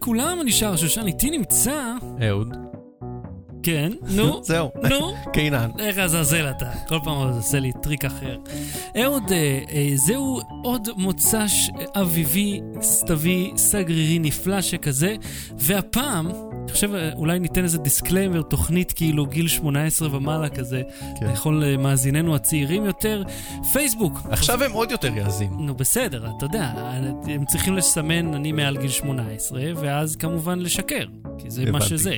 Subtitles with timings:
[0.00, 1.92] לכולם, אני שר שושן, איתי נמצא...
[2.28, 2.56] אהוד.
[3.62, 4.70] כן, נו, זהו.
[4.90, 5.14] נו.
[5.32, 5.70] קינן.
[5.78, 8.36] איך לעזאזל אתה, כל פעם עושה לי טריק אחר.
[9.02, 15.16] אהוד, אה, אה, זהו עוד מוצ"ש אביבי, סתווי, סגרירי נפלא שכזה,
[15.58, 16.28] והפעם,
[16.68, 20.82] אני חושב אה, אולי ניתן איזה דיסקליימר, תוכנית כאילו גיל 18 ומעלה כזה,
[21.20, 21.26] כן.
[21.26, 23.22] לכל אה, מאזיננו הצעירים יותר.
[23.72, 24.20] פייסבוק.
[24.30, 25.50] עכשיו הם עוד יותר יאזין.
[25.58, 26.72] נו בסדר, אתה יודע,
[27.26, 31.04] הם צריכים לסמן אני מעל גיל 18, ואז כמובן לשקר,
[31.38, 31.86] כי זה מה הבנתי.
[31.86, 32.16] שזה.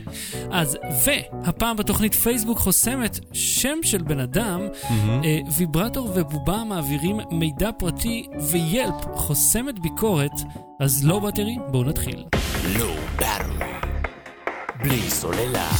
[0.51, 4.60] אז, והפעם בתוכנית פייסבוק חוסמת שם של בן אדם,
[5.24, 10.32] אה, ויברטור ובובה מעבירים מידע פרטי, ויילפ חוסמת ביקורת,
[10.80, 12.24] אז לא בטרי, בואו נתחיל.
[12.79, 13.90] לא ברור.
[14.83, 15.70] בלי סוללה.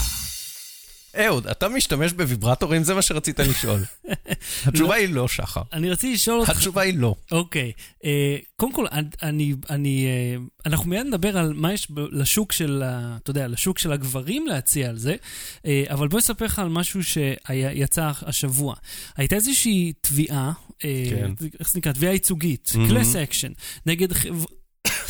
[1.19, 2.83] אהוד, אתה משתמש בוויברטורים?
[2.85, 3.81] זה מה שרצית לשאול.
[4.67, 5.63] התשובה היא לא, שחר.
[5.73, 6.51] אני רציתי לשאול אותך...
[6.51, 7.15] התשובה היא לא.
[7.33, 7.73] אוקיי,
[8.05, 8.87] אה, קודם כל,
[9.23, 10.37] אני, אני, אה,
[10.67, 14.89] אנחנו מיד נדבר על מה יש לשוק של, ה- אתה יודע, לשוק של הגברים להציע
[14.89, 15.17] על זה,
[15.67, 18.75] אה, אבל בוא אספר לך על משהו שיצא השבוע.
[19.17, 21.33] הייתה איזושהי תביעה, כן.
[21.61, 21.93] איך זה נקרא?
[21.93, 22.73] תביעה ייצוגית.
[22.89, 23.53] class action,
[23.87, 24.09] נגד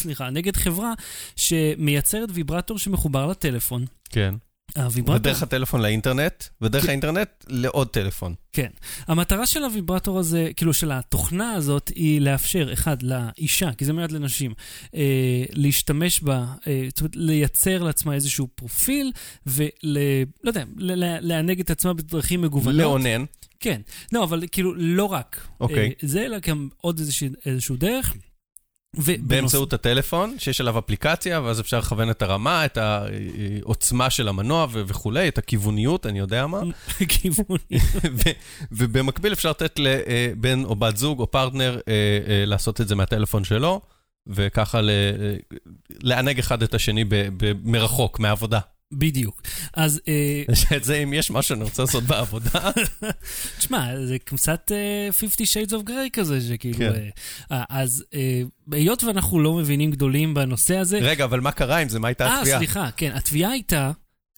[0.00, 0.92] סליחה, נגד חברה
[1.36, 3.84] שמייצרת ויברטור שמחובר לטלפון.
[4.10, 4.34] כן.
[4.76, 5.16] הוויברטור...
[5.16, 8.34] ודרך הטלפון לאינטרנט, ודרך האינטרנט לעוד טלפון.
[8.52, 8.68] כן.
[9.06, 14.12] המטרה של הוויברטור הזה, כאילו של התוכנה הזאת, היא לאפשר, אחד, לאישה, כי זה מיועד
[14.12, 14.54] לנשים,
[14.94, 19.12] אה, להשתמש בה, אה, זאת אומרת, לייצר לעצמה איזשהו פרופיל,
[19.46, 19.66] ול...
[20.44, 20.64] לא יודע,
[21.20, 22.74] לענג את עצמה בדרכים מגוונות.
[22.74, 23.24] לאונן.
[23.60, 23.80] כן.
[24.12, 25.48] לא, אבל כאילו, לא רק.
[25.60, 25.88] אוקיי.
[25.88, 28.14] אה, זה, אלא גם עוד איזושהי, איזשהו דרך.
[28.96, 32.78] ובנוס- באמצעות הטלפון, שיש עליו אפליקציה, ואז אפשר לכוון את הרמה, את
[33.62, 36.60] העוצמה של המנוע ו- וכולי, את הכיווניות, אני יודע מה.
[37.08, 37.80] כיוונים.
[38.12, 38.30] ו-
[38.72, 41.92] ובמקביל אפשר לתת לבן או בת זוג או פרטנר אה,
[42.28, 43.80] אה, לעשות את זה מהטלפון שלו,
[44.26, 45.34] וככה ל- אה,
[46.02, 48.60] לענג אחד את השני ב- ב- מרחוק, מהעבודה.
[48.92, 49.42] בדיוק.
[49.74, 50.00] אז...
[50.08, 50.42] אה,
[50.76, 52.70] את זה, אם יש משהו שאני רוצה לעשות בעבודה,
[53.58, 56.78] תשמע, זה קצת אה, 50 Shades of Grey כזה, שכאילו...
[56.78, 56.92] כן.
[56.92, 57.08] אה,
[57.52, 58.42] אה, אז אה,
[58.72, 60.98] היות ואנחנו לא מבינים גדולים בנושא הזה...
[60.98, 61.98] רגע, אבל מה קרה עם זה?
[61.98, 62.58] מה הייתה אה, התביעה?
[62.58, 63.12] סליחה, כן.
[63.14, 63.90] התביעה הייתה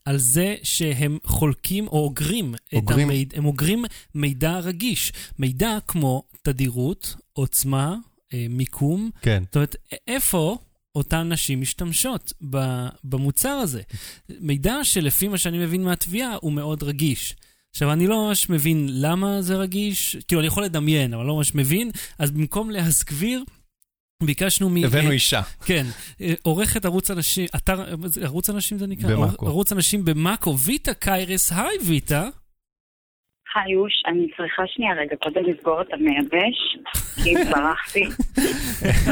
[0.05, 2.91] על זה שהם חולקים או אוגרים את?
[2.91, 5.13] המידע, הם אוגרים מידע רגיש.
[5.39, 7.97] מידע כמו תדירות, עוצמה,
[8.35, 9.11] אה, מיקום.
[9.23, 9.43] כן.
[9.47, 9.77] זאת אומרת,
[10.09, 10.59] איפה
[10.95, 12.33] אותן נשים משתמשות
[13.05, 13.83] במוצר הזה?
[14.41, 17.37] מידע שלפי מה שאני מבין מהתביעה הוא מאוד רגיש.
[17.71, 21.55] עכשיו, אני לא ממש מבין למה זה רגיש, כאילו, אני יכול לדמיין, אבל לא ממש
[21.55, 23.45] מבין, אז במקום להסגביר,
[24.23, 24.85] ביקשנו מ...
[24.85, 25.43] הבאנו אישה.
[25.65, 25.87] כן,
[26.43, 27.85] עורכת ערוץ אנשים, אתר,
[28.23, 29.11] ערוץ אנשים זה נקרא?
[29.11, 29.47] במאקו.
[29.47, 32.29] ערוץ אנשים במאקו, ויטה קיירס, היי ויטה.
[33.55, 36.59] היי אוש, אני צריכה שנייה רגע קודם לסגור את המייבש,
[37.25, 38.05] כי ברחתי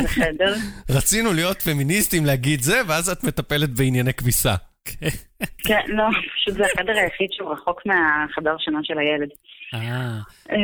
[0.05, 0.55] לחדר.
[0.97, 4.55] רצינו להיות פמיניסטים, להגיד זה, ואז את מטפלת בענייני כביסה.
[5.69, 9.29] כן, לא, פשוט זה החדר היחיד שהוא רחוק מהחדר שינה של הילד.
[9.75, 10.19] אה,
[10.51, 10.57] אה,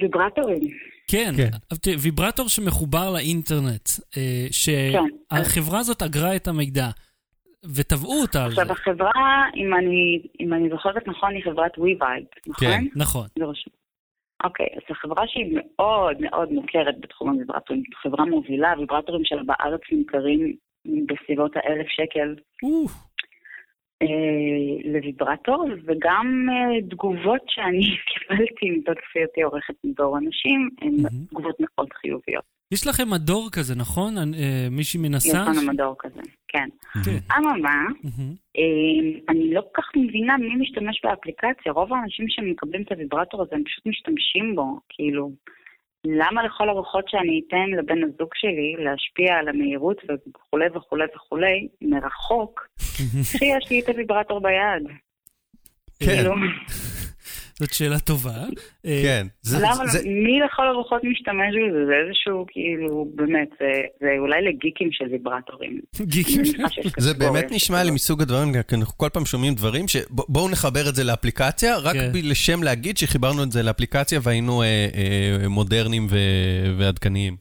[0.00, 0.60] ויברטורים.
[1.08, 1.90] כן, כן.
[1.98, 4.46] ויברטור שמחובר לאינטרנט, אה,
[4.92, 5.04] כן.
[5.30, 6.88] שהחברה הזאת אגרה את המידע,
[7.76, 8.62] ותבעו אותה על זה.
[8.62, 12.68] עכשיו החברה, אם אני, אם אני זוכרת נכון, היא חברת WeVibe, נכון?
[12.68, 12.84] כן.
[12.96, 13.26] נכון.
[13.38, 13.72] זה רשום.
[14.44, 17.82] אוקיי, אז זו חברה שהיא מאוד מאוד מוכרת בתחום הוויברטורים.
[18.02, 22.34] חברה מובילה, הוויברטורים שלה בארץ נמכרים בסביבות האלף שקל
[24.02, 30.96] אה, לוויברטור, וגם אה, תגובות שאני קיבלתי מתוקף היותי עורכת מדור אנשים, הן.
[31.28, 32.59] תגובות מאוד חיוביות.
[32.72, 34.18] יש לכם מדור כזה, נכון?
[34.18, 35.38] אה, מישהי יש מנסה?
[35.38, 36.68] לנו מדור כזה, כן.
[37.04, 37.18] כן.
[37.36, 37.82] אממה.
[38.56, 41.72] אה, אני לא כל כך מבינה מי משתמש באפליקציה.
[41.72, 44.80] רוב האנשים שמקבלים את הוויברטור הזה, הם פשוט משתמשים בו.
[44.88, 45.30] כאילו,
[46.04, 52.66] למה לכל הרוחות שאני אתן לבן הזוג שלי להשפיע על המהירות וכולי וכולי וכולי, מרחוק,
[53.22, 54.96] כשיש לי את הוויברטור ביד?
[56.00, 56.24] כן.
[57.60, 58.38] זאת שאלה טובה.
[58.86, 59.26] אה, כן.
[59.42, 61.86] זה- למה, זה- מי לכל הרוחות משתמש בזה?
[61.86, 65.80] זה איזשהו, כאילו, באמת, זה, זה אולי לגיקים של ויברטורים.
[66.02, 66.42] גיקים.
[66.98, 67.90] זה באמת נשמע לי.
[67.90, 72.10] מסוג הדברים, כי אנחנו כל פעם שומעים דברים שבואו נחבר את זה לאפליקציה, רק כן.
[72.30, 77.36] לשם להגיד שחיברנו את זה לאפליקציה והיינו אה, אה, מודרניים ו- ועדכניים.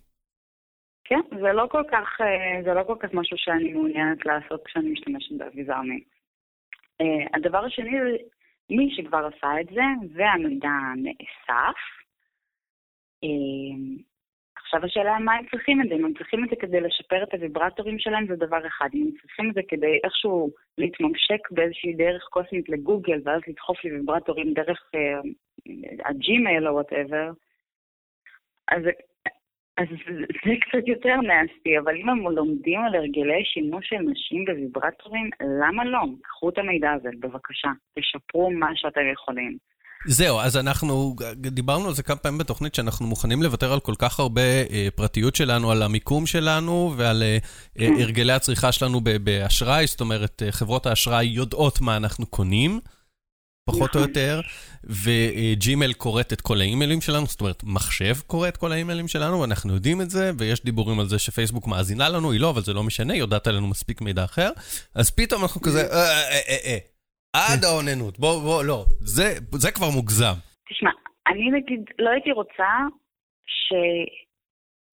[1.03, 2.07] כן, זה לא כל כך,
[2.65, 5.99] זה לא כל כך משהו שאני מעוניינת לעשות כשאני משתמשת באביזר מין.
[7.01, 8.17] אה, הדבר השני זה
[8.69, 9.81] מי שכבר עשה את זה,
[10.13, 11.79] והמידע נאסף.
[13.23, 14.09] אה,
[14.55, 17.33] עכשיו השאלה מה הם צריכים את זה, אם הם צריכים את זה כדי לשפר את
[17.33, 22.23] הוויברטורים שלהם זה דבר אחד, אם הם צריכים את זה כדי איכשהו להתממשק באיזושהי דרך
[22.23, 25.19] קוסמית לגוגל ואז לדחוף לי ויברטורים דרך אה,
[26.05, 27.31] ה Gmail או whatever,
[28.67, 28.83] אז
[29.79, 35.29] אז זה- קצת יותר nasty, אבל אם הם לומדים על הרגלי שימוש של נשים בוויברטורים,
[35.63, 35.99] למה לא?
[36.23, 37.69] קחו את המידע הזה, בבקשה.
[37.99, 39.57] תשפרו מה שאתם יכולים.
[40.05, 44.19] זהו, אז אנחנו דיברנו על זה כמה פעמים בתוכנית, שאנחנו מוכנים לוותר על כל כך
[44.19, 47.37] הרבה אה, פרטיות שלנו, על המיקום שלנו ועל אה,
[47.79, 52.79] אה, הרגלי הצריכה שלנו באשראי, זאת אומרת, אה, חברות האשראי יודעות מה אנחנו קונים,
[53.71, 54.01] פחות או נכון.
[54.01, 54.41] יותר,
[54.83, 59.73] וג'ימל קוראת את כל האימיילים שלנו, זאת אומרת, מחשב קורא את כל האימיילים שלנו, ואנחנו
[59.73, 62.83] יודעים את זה, ויש דיבורים על זה שפייסבוק מאזינה לנו, היא לא, אבל זה לא
[62.83, 64.49] משנה, היא יודעת עלינו מספיק מידע אחר,
[64.95, 65.97] אז פתאום אנחנו כזה, אה,
[66.31, 70.33] אה, אה, אה, עד האוננות, בוא, בוא, לא, זה, כבר מוגזם.
[70.69, 70.89] תשמע,
[71.27, 72.71] אני נגיד לא הייתי רוצה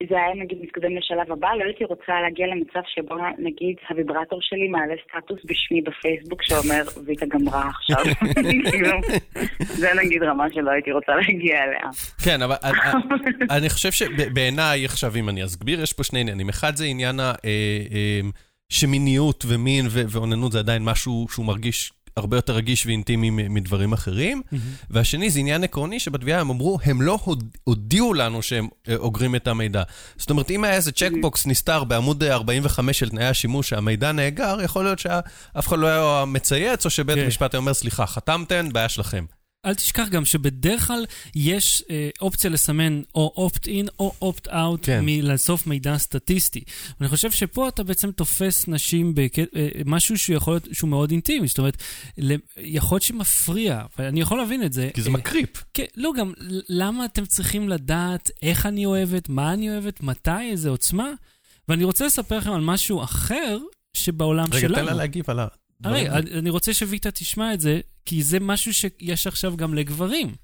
[0.03, 4.69] שזה היה נגיד מתקדם לשלב הבא, לא הייתי רוצה להגיע למצב שבו נגיד הוויברטור שלי
[4.69, 8.15] מעלה סטטוס בשמי בפייסבוק שאומר ויטה גמרה עכשיו.
[8.71, 8.91] כאילו,
[9.59, 11.91] זה נגיד רמה שלא הייתי רוצה להגיע אליה.
[12.25, 12.55] כן, אבל
[13.51, 16.49] אני- חושב שבעיניי, עכשיו אם אני אסביר, יש פה שני עניינים.
[16.49, 17.17] אחד זה עניין
[18.73, 24.43] השמיניות ומין ו- ואוננות, זה עדיין משהו שהוא מרגיש הרבה יותר רגיש ואינטימי מדברים אחרים.
[24.91, 29.35] והשני זה עניין עקרוני שבתביעה הם אמרו, הם לא הוד- הודיעו לנו שהם אה, אוגרים
[29.35, 29.83] את המידע.
[30.17, 34.59] זאת אומרת, אם היה איזה צ'קבוקס נסתר בעמוד אה, 45 של תנאי השימוש שהמידע נאגר,
[34.65, 35.27] יכול להיות שאף
[35.69, 37.25] אחד לא היה מצייץ, או שבית כן.
[37.25, 39.25] המשפט היה אומר, סליחה, חתמתם, בעיה שלכם.
[39.65, 41.05] אל תשכח גם שבדרך כלל
[41.35, 45.01] יש אה, אופציה לסמן או opt-in או opt-out כן.
[45.05, 46.63] מלאסוף מידע סטטיסטי.
[47.01, 51.49] אני חושב שפה אתה בעצם תופס נשים במשהו שיכול להיות, שהוא מאוד אינטימי.
[51.49, 51.83] זאת אומרת,
[52.19, 54.91] ל- יכול להיות שמפריע, ואני יכול להבין את זה.
[54.95, 55.65] כי זה אה, מקריפ.
[55.75, 56.33] כן, לא, גם
[56.69, 61.09] למה אתם צריכים לדעת איך אני אוהבת, מה אני אוהבת, מתי, איזה עוצמה?
[61.69, 63.59] ואני רוצה לספר לכם על משהו אחר
[63.95, 64.75] שבעולם רגע, שלנו.
[64.75, 65.39] תן לה להגיב על.
[65.85, 70.35] הרי, אני אני רוצה שוויטה תשמע את זה, כי זה משהו שיש עכשיו גם לגברים.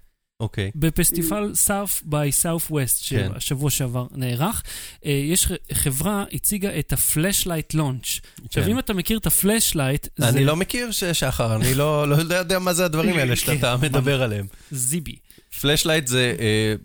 [0.40, 0.70] אוקיי.
[0.74, 3.28] בפסטיבל South by Southwest, כן.
[3.34, 4.62] שהשבוע שעבר נערך,
[5.06, 8.20] אה, יש חברה הציגה את ה Fleshlight Launch.
[8.46, 8.70] עכשיו, כן.
[8.70, 12.58] אם אתה מכיר את ה Fleshlight, זה אני לא מכיר שחר, אני לא לא יודע-
[12.58, 14.46] מה זה הדברים האלה שאתה כן, מדבר עליהם.
[14.70, 15.16] זיבי.
[15.60, 16.34] Fleshlight זה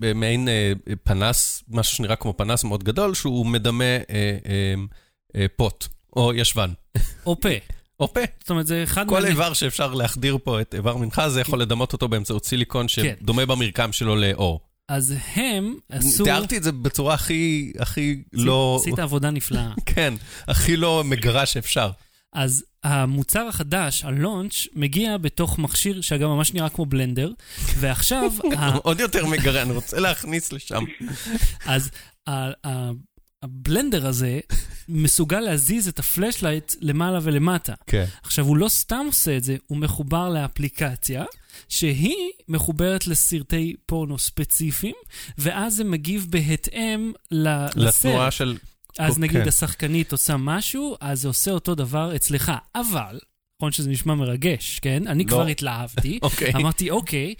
[0.04, 0.74] אה, מעין אה,
[1.04, 4.74] פנס, משהו שנראה כמו פנס מאוד גדול, שהוא מדמה אה, אה,
[5.36, 6.70] אה, פוט, או ישבן,
[7.26, 7.50] או פה.
[8.00, 8.22] או פה.
[8.40, 11.94] זאת אומרת, זה אחד כל איבר שאפשר להחדיר פה את איבר מנחה, זה יכול לדמות
[11.94, 14.60] אותו באמצעות סיליקון שדומה במרקם שלו לאור.
[14.90, 16.24] אז הם עשו...
[16.24, 18.78] תיארתי את זה בצורה הכי, הכי לא...
[18.82, 19.72] עשית עבודה נפלאה.
[19.96, 20.14] כן,
[20.48, 21.92] הכי לא מגרה שאפשר.
[22.34, 27.32] אז המוצר החדש, הלונץ', מגיע בתוך מכשיר שאגב ממש נראה כמו בלנדר,
[27.78, 30.84] ועכשיו, ה- עוד יותר מגרה, אני רוצה להכניס לשם.
[31.66, 31.90] אז
[33.44, 34.40] הבלנדר הזה
[34.90, 37.74] מסוגל להזיז את ה Fleshlight למעלה ולמטה.
[37.88, 38.06] כן.
[38.24, 41.26] עכשיו, הוא לא סתם עושה את זה, הוא מחובר לאפליקציה,
[41.70, 44.96] שהיא מחוברת לסרטי פורנו ספציפיים,
[45.38, 48.32] ואז זה מגיב בהתאם לתנועה.
[48.32, 48.58] של...
[49.00, 49.48] אז נגיד כן.
[49.48, 52.52] השחקנית עושה משהו, אז זה עושה אותו דבר אצלך.
[52.76, 53.20] אבל,
[53.62, 55.08] נכון שזה נשמע מרגש, כן?
[55.08, 55.30] אני לא.
[55.30, 56.20] כבר התלהבתי.
[56.24, 56.54] אוקיי.
[56.56, 57.36] אמרתי, אוקיי,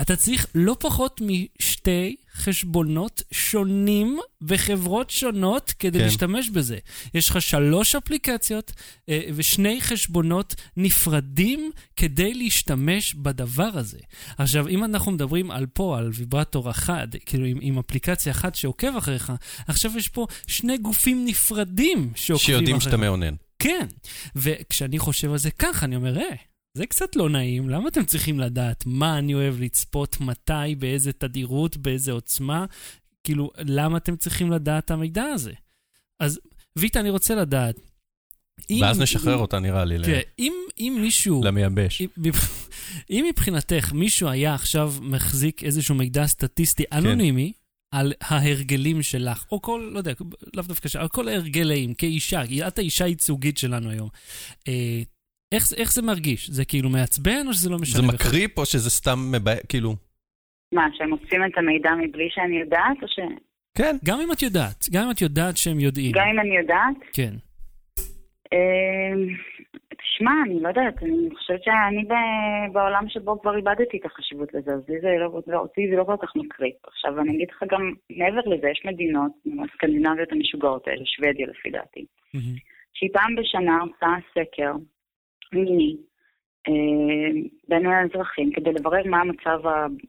[0.00, 6.04] אתה צריך לא פחות משתי חשבונות שונים בחברות שונות כדי כן.
[6.04, 6.78] להשתמש בזה.
[7.14, 8.72] יש לך שלוש אפליקציות
[9.08, 13.98] אה, ושני חשבונות נפרדים כדי להשתמש בדבר הזה.
[14.38, 18.96] עכשיו, אם אנחנו מדברים על פה, על ויברטור אחד, כאילו עם, עם אפליקציה אחת שעוקב
[18.96, 19.32] אחריך,
[19.68, 22.84] עכשיו יש פה שני גופים נפרדים שעוקבים שיודעים אחריך.
[22.84, 23.34] שאתה מאונן.
[23.58, 23.86] כן,
[24.36, 28.40] וכשאני חושב על זה ככה, אני אומר, אה, זה קצת לא נעים, למה אתם צריכים
[28.40, 32.64] לדעת מה אני אוהב לצפות, מתי, באיזה תדירות, באיזה עוצמה?
[33.24, 35.52] כאילו, למה אתם צריכים לדעת את המידע הזה?
[36.20, 36.40] אז,
[36.78, 37.80] ויטה, אני רוצה לדעת.
[38.70, 41.42] אם- ואז נשחרר אותה, נראה לי, ל- תראה, אם, אם מישהו...
[41.44, 42.00] למייבש.
[42.00, 42.08] אם-
[43.10, 47.52] אם מבחינתך מישהו היה עכשיו מחזיק איזשהו מידע סטטיסטי אנונימי
[47.90, 50.12] על ההרגלים שלך, או כל, לא יודע,
[50.54, 54.08] לאו דווקא על כל ההרגלים כאישה, את האישה הייצוגית שלנו היום.
[54.68, 55.02] אה,
[55.52, 56.50] איך, איך זה מרגיש?
[56.50, 58.02] זה כאילו מעצבן או שזה לא משנה?
[58.02, 58.28] זה בכלל?
[58.28, 59.94] מקריפ או שזה סתם מבאס, כאילו...
[60.74, 63.18] מה, שהם עושים את המידע מבלי שאני יודעת, או ש...
[63.78, 63.96] כן.
[64.04, 66.12] גם אם את יודעת, גם אם את יודעת שהם יודעים.
[66.12, 66.96] גם אם אני יודעת?
[67.12, 67.34] כן.
[68.52, 69.18] אמ,
[69.98, 74.70] תשמע, אני לא יודעת, אני חושבת שאני ב- בעולם שבו כבר איבדתי את החשיבות לזה,
[74.72, 76.76] אז לי זה לא, לא, אותי זה לא כל כך מקריפ.
[76.86, 79.32] עכשיו, אני אגיד לך גם, מעבר לזה, יש מדינות,
[79.64, 82.04] הסקנדינביות המשוגעות האלה, שוודיה לפי דעתי.
[82.94, 84.72] שהיא פעם בשנה עושה סקר
[85.52, 85.96] מיני
[86.68, 89.60] אה, בין האזרחים כדי לברר מה המצב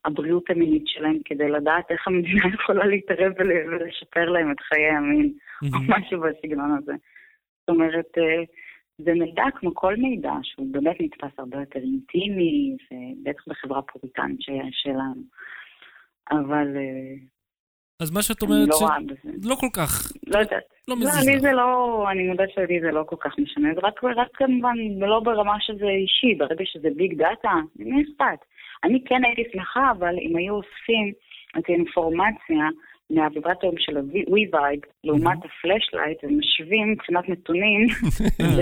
[0.05, 5.33] הבריאות המינית שלהם, כדי לדעת איך המדינה יכולה להתערב ול- ולשפר להם את חיי המין,
[5.63, 5.79] או.
[5.87, 6.93] משהו בסגנון הזה.
[7.59, 8.43] זאת אומרת, אה,
[8.97, 14.39] זה מידע כמו כל מידע, שהוא באמת נתפס הרבה יותר אינטימי, ובטח בחברה פוריטנית
[14.71, 15.21] שלנו.
[16.31, 17.15] אבל אה,
[17.99, 19.43] אז מה שאת אני אומרת, לא רואה בזה.
[19.43, 20.63] שלא כל כך, לא יודעת.
[20.87, 21.41] לא לא, מזיז לי לך.
[21.41, 25.19] זה לא, אני מודה שלי זה לא כל כך משנה, זה רק, רק כמובן לא
[25.19, 28.39] ברמה שזה אישי, ברגע שזה big data, מי אכפת?
[28.83, 31.13] אני כן הייתי שמחה, אבל אם היו אוספים
[31.57, 32.65] את האינפורמציה
[33.09, 37.87] מהוויברטורים של ה We-Vibe לעומת ה Fleshlight ומשווים מבחינת נתונים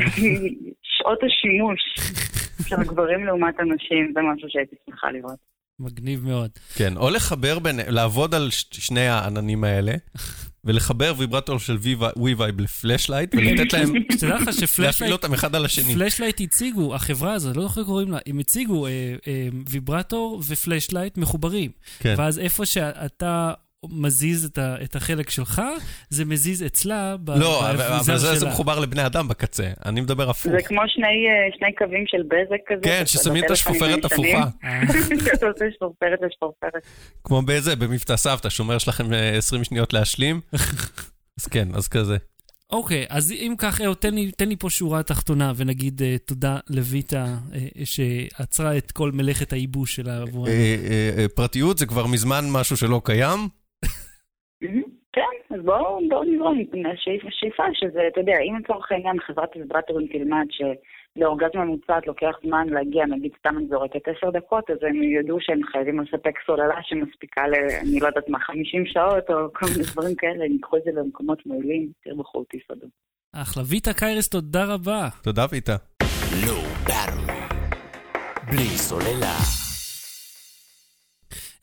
[0.98, 1.82] שעות השימוש
[2.70, 5.40] של הגברים לעומת הנשים, זה משהו שהייתי שמחה לראות.
[5.80, 6.50] מגניב מאוד.
[6.76, 9.94] כן, או לחבר בין, לעבוד על ש- שני העננים האלה,
[10.66, 11.78] ולחבר ויברטור של
[12.18, 15.94] WeVibe ל Fleshlight, ולתת להם, שתדע לך להפעיל ש Fleshlight אותם אחד על השני.
[15.94, 18.92] Fleshlight הציגו, החברה הזאת, לא זוכר איך קוראים לה, הם הציגו אה,
[19.28, 21.72] אה, ויברטור ו Fleshlight מחוברים.
[22.00, 22.16] כן.
[22.18, 23.54] ואז איפה שאתה
[23.90, 25.62] מזיז את, ה, את החלק שלך,
[26.10, 28.48] זה מזיז אצלה ב- לא, אבל באביזר זה זה.
[28.48, 30.52] מחובר לבני אדם בקצה, אני מדבר הפוך.
[30.52, 32.82] זה כמו שני, אה, שני קווים של בזק כזה.
[32.84, 34.06] כן, ששמים את השפופרת.
[34.06, 34.44] הפוכה.
[34.64, 34.82] אה,
[35.26, 36.82] שאתה עושה שפופרת לשפופרת.
[37.24, 40.42] כמו בזה, במבצע סבתא, שאומר יש לכם אה, 20 שניות להשלים.
[41.40, 42.18] אז כן, אז כזה.
[42.72, 46.58] אוקיי, אז אם כך, אהוד, תן לי, תן לי פה שורה תחתונה, ונגיד אה, תודה
[46.70, 50.48] לויטה, אה, שעצרה את כל מלאכת הייבוש שלה עבור...
[50.48, 53.61] אה, אה, אה, פרטיות זה כבר מזמן משהו שלא קיים.
[55.54, 56.58] אז בואו בואו נזרום
[57.28, 63.06] השאיפה שזה, אתה יודע, אם לצורך העניין חברת ויברטורים תלמד שלאורגזמה ממוצעת לוקח זמן להגיע,
[63.06, 67.54] נגיד סתם אני זורקת עשר דקות, אז הם ידעו שהם חייבים לספק סוללה שמספיקה ל...
[67.82, 70.92] אני לא יודעת מה, 50 שעות או כל מיני דברים כאלה, הם ייקחו את זה
[70.92, 72.88] למקומות מועילים, תרבחו אותי סודו.
[73.36, 73.64] אחלה.
[73.70, 75.08] ויטה קיירס, תודה רבה.
[75.24, 75.76] תודה באטרי.
[78.52, 79.38] בלי סוללה.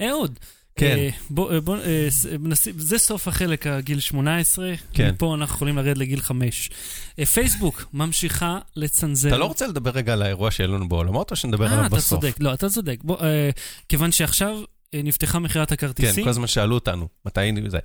[0.02, 0.38] אהוד.
[0.78, 0.96] כן.
[0.96, 5.10] אה, בוא, אה, בוא, אה, ס- נשים, זה סוף החלק הגיל 18, כן.
[5.10, 6.70] מפה אנחנו יכולים לרדת לגיל 5.
[7.18, 9.28] אה, פייסבוק ממשיכה לצנזר.
[9.28, 11.96] אתה לא רוצה לדבר רגע על האירוע שיהיה לנו בעולמות, או שנדבר אה, עליו אתה
[11.96, 12.20] בסוף?
[12.20, 12.98] צודק, לא, אתה צודק.
[13.04, 13.50] בוא, אה,
[13.88, 14.58] כיוון שעכשיו
[14.94, 16.24] אה, נפתחה מכירת כן, הכרטיסים.
[16.24, 17.78] כל הזמן שאלו אותנו, מתי זה.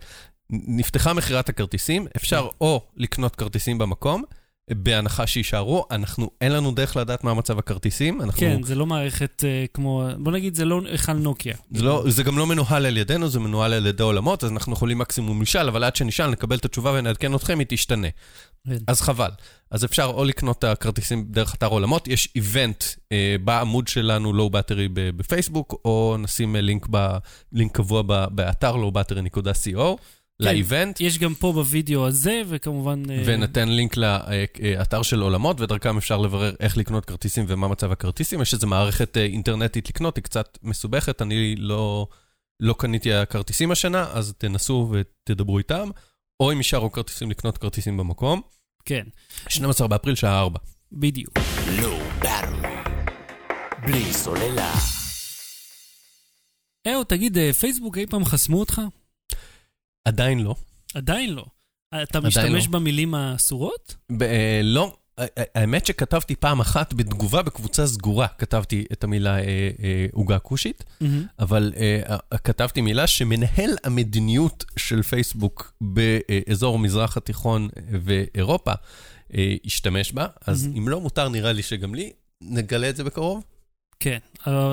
[0.49, 4.23] נפתחה מכירת הכרטיסים, אפשר או לקנות כרטיסים במקום,
[4.71, 8.39] בהנחה שיישארו, אנחנו, אין לנו דרך לדעת מה מצב הכרטיסים, אנחנו...
[8.39, 11.55] כן, זה לא מערכת אה, כמו, בוא נגיד, זה לא היכל נוקיה.
[11.71, 14.73] זה, לא, זה גם לא מנוהל על ידינו, זה מנוהל על ידי עולמות, אז אנחנו
[14.73, 18.07] יכולים מקסימום לשאול, אבל עד שנשאל, נקבל את התשובה ונעדכן אתכם, היא תשתנה.
[18.67, 18.77] כן.
[18.87, 19.29] אז חבל.
[19.71, 24.49] אז אפשר או לקנות את הכרטיסים דרך אתר עולמות, יש איבנט אה, בעמוד שלנו, לואו
[24.49, 27.17] באטרי בפייסבוק, או נשים אה, לינק, ב,
[27.51, 29.97] לינק קבוע ב, באתר lowbattery.co
[30.39, 33.03] לאיבנט, יש גם פה בווידאו הזה, וכמובן...
[33.09, 38.41] אה, ונתן לינק לאתר של עולמות, ודרכם אפשר לברר איך לקנות כרטיסים ומה מצב הכרטיסים.
[38.41, 42.07] יש איזו מערכת אה, אינטרנטית לקנות, היא קצת מסובכת, אני לא,
[42.59, 45.89] לא קניתי הכרטיסים השנה, אז תנסו ותדברו איתם,
[46.39, 48.41] או אם יישארו כרטיסים, לקנות כרטיסים במקום.
[48.85, 49.03] כן,
[49.47, 50.59] 12 באפריל, שעה 4.
[50.91, 51.33] בדיוק.
[52.19, 52.69] באטרי.
[53.85, 54.73] בלי סוללה.
[56.87, 58.81] אהוד, תגיד, אה, פייסבוק אי פעם חסמו אותך?
[60.05, 60.55] עדיין לא.
[60.93, 61.45] עדיין לא.
[62.03, 62.71] אתה משתמש לא.
[62.71, 63.95] במילים האסורות?
[64.21, 64.95] אה, לא.
[65.55, 69.39] האמת שכתבתי פעם אחת בתגובה בקבוצה סגורה, כתבתי את המילה אה,
[69.83, 71.25] אה, עוגה כושית, מהמם.
[71.39, 72.01] אבל אה,
[72.33, 77.69] אה, כתבתי מילה שמנהל המדיניות של פייסבוק באזור המזרח התיכון
[78.03, 78.71] ואירופה
[79.33, 80.77] אה, השתמש בה, אז מהמם.
[80.77, 83.43] אם לא מותר, נראה לי שגם לי, נגלה את זה בקרוב.
[83.99, 84.17] כן,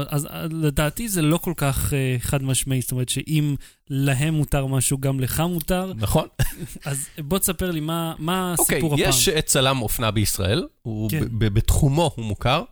[0.09, 3.55] אז לדעתי זה לא כל כך אה, חד משמעי, זאת אומרת שאם
[3.91, 5.93] להם מותר משהו, גם לך מותר.
[5.97, 6.29] נכון.
[6.85, 9.09] אז בוא תספר לי מה מה אוקיי, הסיפור הפעם.
[9.09, 11.25] יש אה, צלם אופנה בישראל, הוא כן.
[11.31, 12.63] בתחומו הוא מוכר.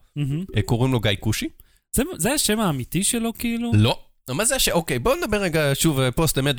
[0.56, 1.48] אה, קוראים לו גיא כושי.
[1.92, 3.70] זה- זה השם האמיתי שלו, כאילו?
[3.74, 3.98] לא.
[4.30, 4.72] מה זה השם?
[4.72, 6.56] אוקיי, בואו נדבר רגע שוב אה, פוסט אמת,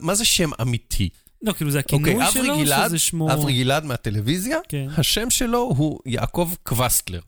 [0.00, 1.08] מה זה שם אמיתי?
[1.42, 3.32] לא, כאילו זה הכינוי אוקיי, שלו, גלעד, שזה שמו...
[3.32, 4.86] אברי גלעד מהטלוויזיה, כן.
[4.96, 7.20] השם שלו הוא יעקב קווסטלר.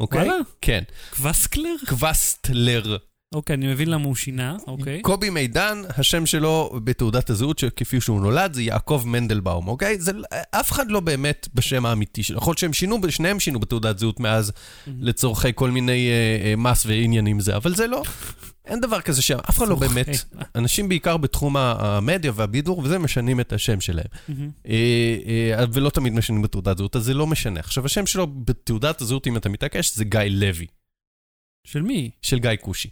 [0.00, 0.18] אוקיי?
[0.20, 0.34] וואלה?
[0.60, 1.74] כן, קווסקלר?
[1.88, 2.96] קווסטלר.
[3.36, 5.02] אוקיי, אני מבין למה הוא שינה, אוקיי.
[5.02, 10.00] קובי מידן, השם שלו בתעודת הזהות, כפי שהוא נולד, זה יעקב מנדלבאום, אוקיי?
[10.00, 10.12] זה,
[10.50, 12.38] אף אחד לא באמת בשם האמיתי שלו.
[12.38, 14.52] יכול להיות שהם שינו, שניהם שינו בתעודת זהות מאז,
[14.86, 18.02] לצורכי כל מיני אה, אה, מס ועניינים זה, אבל זה לא.
[18.64, 20.08] אין דבר כזה שם, אף אחד לא באמת.
[20.54, 24.06] אנשים בעיקר בתחום המדיה והבידור, וזה משנים את השם שלהם.
[24.28, 24.50] מהמם.
[24.68, 25.16] אה,
[25.58, 27.60] אה, ולא תמיד משנים בתעודת זהות, אז זה לא משנה.
[27.60, 30.66] עכשיו, השם שלו בתעודת הזהות, אם אתה מתעקש, זה גיא לוי,
[31.64, 32.10] של מי?
[32.22, 32.88] של גיא כושי.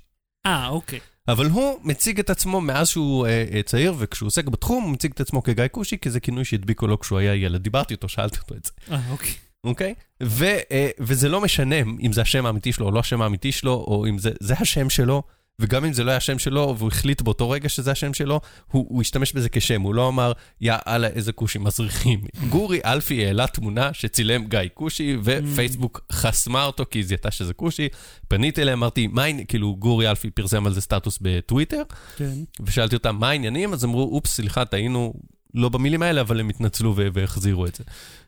[0.47, 1.01] אה, אוקיי.
[1.29, 5.13] אבל הוא מציג את עצמו מאז שהוא אה, אה, צעיר, וכשהוא עוסק בתחום, הוא מציג
[5.15, 7.63] את עצמו כגיא כושי, כי זה כינוי שהדביקו לו כשהוא היה ילד.
[7.63, 9.33] דיברתי איתו, שאלתי אותו את זה, אה, אוקיי.
[9.65, 9.95] אוקיי?
[10.23, 13.73] ו, אה, וזה לא משנה אם זה השם האמיתי שלו או לא השם האמיתי שלו,
[13.73, 15.23] או אם זה, זה השם שלו,
[15.59, 18.87] וגם אם זה לא היה השם שלו, והוא החליט באותו רגע שזה השם שלו, הוא,
[18.89, 22.21] הוא השתמש בזה כשם, הוא לא אמר, יא אללה, איזה כושי מסריחים.
[22.51, 27.89] גורי אלפי העלה תמונה שצילם גיא כושי, ופייסבוק חסמה אותו כי היא זיהתה שזה כושי.
[28.29, 31.83] פניתי אליהם, אמרתי, מה העניין, כאילו, גורי אלפי פרסם על זה סטטוס בטוויטר,
[32.17, 32.35] כן.
[32.61, 33.73] ושאלתי אותם, מה העניינים?
[33.73, 35.15] אז אמרו, אופס, סליחה, טעינו,
[35.55, 37.85] לא במילים האלה, אבל הם התנצלו והחזירו את זה.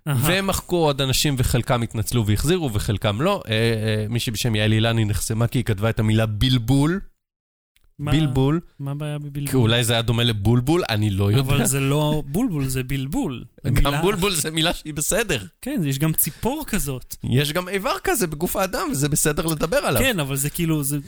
[0.08, 0.16] אהה.
[0.22, 3.42] והם מחקו עוד אנשים, וחלקם התנצלו והחזירו, וחלקם לא.
[3.48, 7.00] אה, אה, מישהי בשם יעל אילני נחסמה כי היא כתבה את המילה בלבול.
[7.98, 8.60] מה- בלבול.
[8.80, 9.50] מה הבעיה בבלבול?
[9.50, 11.40] כי אולי זה היה דומה לבולבול, אני לא יודע.
[11.40, 13.44] אבל זה לא בולבול, זה בלבול.
[13.66, 15.38] גם מילה- בולבול זה מילה שהיא בסדר.
[15.62, 17.16] כן, יש גם ציפור כזאת.
[17.24, 20.02] יש גם איבר כזה בגוף האדם, וזה בסדר לדבר עליו.
[20.02, 20.98] כן, אבל זה כאילו, זה...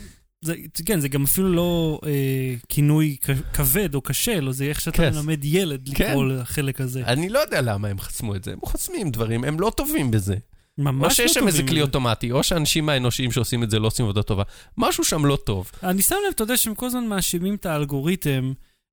[0.44, 0.54] זה,
[0.86, 2.10] כן, זה גם אפילו לא אה,
[2.68, 3.16] כינוי
[3.54, 5.12] כבד או קשה, לא, זה איך שאתה כן.
[5.14, 6.04] מלמד ילד כן.
[6.10, 7.02] לקרוא לחלק הזה.
[7.04, 10.36] אני לא יודע למה הם חסמו את זה, הם חוסמים דברים, הם לא טובים בזה.
[10.78, 11.82] ממש לא או שיש שם איזה כלי.
[11.82, 14.42] אוטומטי, או שהאנשים האנושיים שעושים את זה לא עושים עבודה טובה.
[14.76, 15.70] משהו שם לא טוב.
[15.82, 18.52] אני שם לב, אתה יודע שהם כל הזמן מאשימים את האלגוריתם,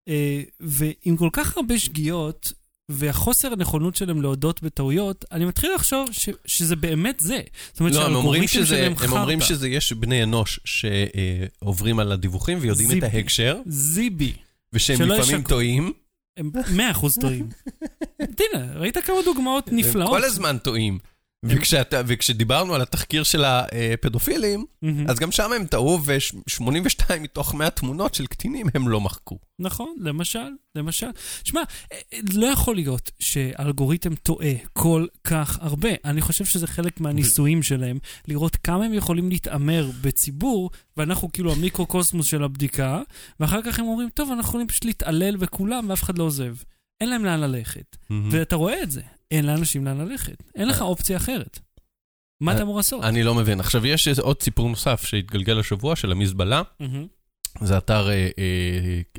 [0.10, 2.54] אה, ועם כל כך הרבה שגיאות,
[2.90, 7.42] והחוסר הנכונות שלהם להודות בטעויות, אני מתחיל לחשוב ש, שזה באמת זה.
[7.72, 9.50] זאת אומרת לא, הם שהאלגוריתם שזה, שלהם הם אומרים חרטא.
[9.50, 13.08] שזה יש בני אנוש שעוברים על הדיווחים ויודעים את זיבי.
[13.08, 14.34] ההקשר, זיבי.
[14.74, 15.42] ושהם לפעמים ישקרו.
[15.50, 15.92] טועים.
[16.38, 17.50] הם מאה אחוז טועים.
[18.38, 20.10] תראה, ראית כמה דוגמאות הם נפלאות?
[20.10, 21.00] כל הזמן טועים.
[21.46, 25.10] וכשאתה, וכשדיברנו על התחקיר של הפדופילים, מהמם.
[25.10, 29.38] אז גם שם הם טעו, ו-82 מתוך 100 תמונות של קטינים הם לא מחקו.
[29.60, 31.08] נכון, למשל, למשל.
[31.44, 31.62] שמע,
[31.92, 35.90] אה, אה, לא יכול להיות שהאלגוריתם טועה כל כך הרבה.
[36.06, 37.98] אני חושב שזה חלק מהניסויים שלהם,
[38.28, 43.02] לראות כמה הם יכולים להתעמר בציבור, ואנחנו כאילו המיקרוקוסמוס של הבדיקה,
[43.40, 46.56] ואחר כך הם אומרים, טוב, אנחנו יכולים פשוט להתעלל בכולם ואף אחד לא עוזב.
[47.02, 47.98] אין להם לאן ללכת.
[48.32, 49.02] ואתה רואה את זה,
[49.32, 50.44] אין לאנשים לאן ללכת.
[50.56, 51.60] אין לך אופציה אחרת.
[52.42, 53.04] מה אתה אמור לעשות?
[53.04, 53.60] אני לא מבין.
[53.60, 56.62] עכשיו, יש עוד סיפור נוסף שהתגלגל השבוע של המזבלה.
[57.62, 58.30] זה אתר, אה,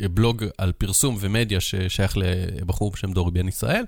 [0.02, 3.84] אה, בלוג על פרסום ומדיה ששייך לבחור בשם דורי בן ישראל.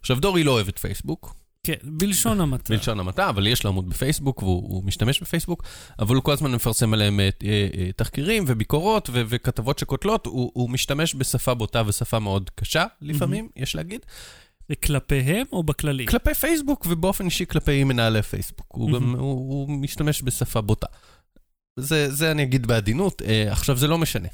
[0.00, 2.74] עכשיו, דורי לא אוהב את פייסבוק, כן, בלשון המעטה.
[2.74, 5.62] בלשון המעטה, אבל יש לו עמוד בפייסבוק, והוא הוא משתמש בפייסבוק,
[5.98, 10.26] אבל הוא כל הזמן מפרסם עליהם אה, אה, אה, תחקירים וביקורות ו- וכתבות שקוטלות.
[10.26, 14.00] הוא, הוא משתמש בשפה בוטה ושפה מאוד קשה, לפעמים, יש להגיד.
[14.68, 16.06] זה כלפיהם או בכללי?
[16.06, 18.66] כלפי פייסבוק, ובאופן אישי כלפי מנהלי פייסבוק.
[18.68, 19.14] הוא גם.
[19.14, 19.20] הוא,
[19.66, 20.86] הוא משתמש בשפה בוטה.
[21.76, 24.28] זה, זה אני אגיד בעדינות, אה, עכשיו זה לא משנה.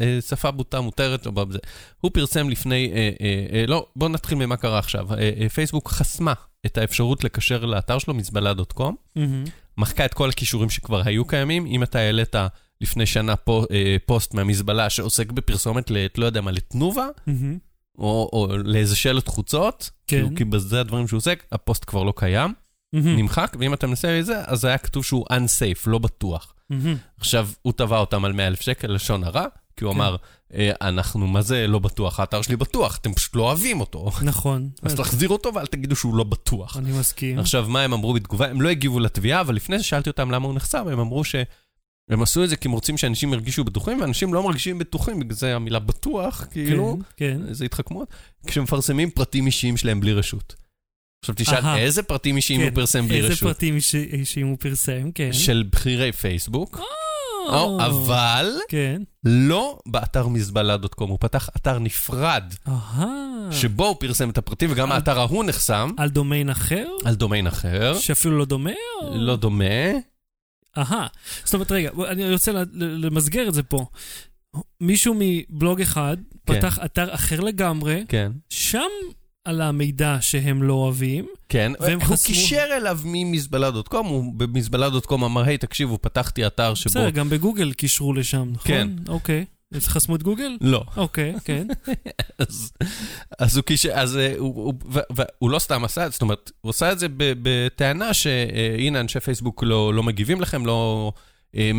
[0.00, 1.58] אה, שפה בוטה מותרת או בזה.
[2.00, 5.14] הוא פרסם לפני, אה, אה, אה, לא, בואו נתחיל ממה קרה עכשיו.
[5.14, 6.32] אה, אה, פייסבוק חסמה
[6.66, 8.82] את האפשרות לקשר לאתר שלו, מזבלה.com,
[9.16, 9.44] מהמם.
[9.78, 11.66] מחקה את כל הכישורים שכבר היו קיימים.
[11.66, 12.34] אם אתה העלית
[12.80, 17.06] לפני שנה פו, אה, פוסט מהמזבלה שעוסק בפרסומת, לת- לא יודע מה, לתנובה.
[17.98, 20.16] או, או לאיזה שלט חוצות, כן.
[20.16, 22.54] כאילו, כי בזה הדברים שהוא עוסק, הפוסט כבר לא קיים.
[22.92, 23.16] מהמם.
[23.16, 26.54] נמחק, ואם אתה מנסה את זה, אז היה כתוב שהוא unsafe, לא בטוח.
[26.70, 26.96] מהמם.
[27.18, 29.98] עכשיו, הוא תבע אותם על 100 אלף שקל, לשון הרע, כי הוא כן.
[30.00, 30.16] אמר,
[30.54, 32.20] "אה, אנחנו, מה זה לא בטוח?
[32.20, 34.10] האתר שלי בטוח, אתם פשוט לא אוהבים אותו.
[34.22, 34.70] נכון.
[34.82, 36.76] אז תחזיר אותו ואל תגידו שהוא לא בטוח.
[36.76, 37.38] אני מסכים.
[37.38, 38.50] עכשיו, מה הם אמרו בתגובה?
[38.50, 41.24] הם לא הגיבו לתביעה, אבל לפני זה שאלתי אותם למה הוא נחסם, הם אמרו
[42.08, 45.34] שהם עשו את זה כי הם רוצים שאנשים ירגישו בטוחים, ואנשים לא מרגישים בטוחים, בגלל
[45.36, 47.54] זה המילה בטוח, כאילו, כן, כן.
[47.54, 48.08] זה התחכמות,
[48.46, 50.54] כשמפרסמים פרטים אישיים שלהם בלי רשות.
[51.24, 51.78] עכשיו תשאל, אהה.
[51.78, 53.42] איזה פרטים אישיים כן, הוא פרסם בלי איזה רשות?
[53.48, 55.32] פרטים איש- אישיים הוא פרסם, כן.
[55.32, 56.80] של בכירי פייסבוק,
[57.48, 59.02] או, אבל כן.
[59.24, 63.06] לא באתר מזבלה.קום, הוא פתח אתר נפרד, אהה.
[63.50, 66.86] שבו הוא פרסם את הפרטים, וגם על- האתר ההוא נחסם, על דומיין אחר?
[67.04, 68.70] על דומיין אחר, שאפילו לא דומה?
[69.02, 69.64] או- לא דומה.
[70.78, 71.06] אהה.
[71.44, 73.86] זאת אומרת, רגע, אני רוצה למסגר את זה פה.
[74.80, 76.58] מישהו מבלוג אחד כן.
[76.58, 78.32] פתח אתר אחר לגמרי, כן.
[78.48, 78.88] שם
[79.44, 85.42] על המידע שהם לא אוהבים, כן, והם הוא חסמו- קישר אליו ממזבלה.קום, הוא במזבלה.קום אמר,
[85.42, 86.90] היי, תקשיבו, פתחתי אתר שבו...
[86.90, 88.68] בסדר, גם בגוגל קישרו לשם, נכון?
[88.68, 88.88] כן.
[89.08, 89.44] אוקיי.
[89.74, 90.56] אז חסמו את גוגל?
[90.60, 90.84] לא.
[90.96, 91.66] אוקיי, כן.
[92.38, 92.72] אז,
[93.38, 94.74] אז הוא קישר, אז אה, הוא,
[95.38, 99.20] הוא, לא סתם עשה את זה, זאת אומרת, הוא עשה את זה בטענה שהנה, אנשי
[99.20, 101.12] פייסבוק לא, לא מגיבים לכם, לא
[101.56, 101.70] אה,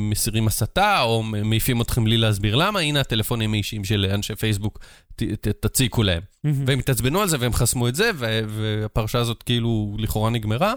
[0.00, 4.78] מסירים הסתה, או מעיפים אתכם בלי להסביר למה, הנה הטלפונים האישיים של אנשי פייסבוק,
[5.16, 6.22] ת, ת, תציקו להם.
[6.44, 8.10] והם התעצבנו על זה והם חסמו את זה,
[8.48, 10.74] והפרשה הזאת כאילו לכאורה נגמרה,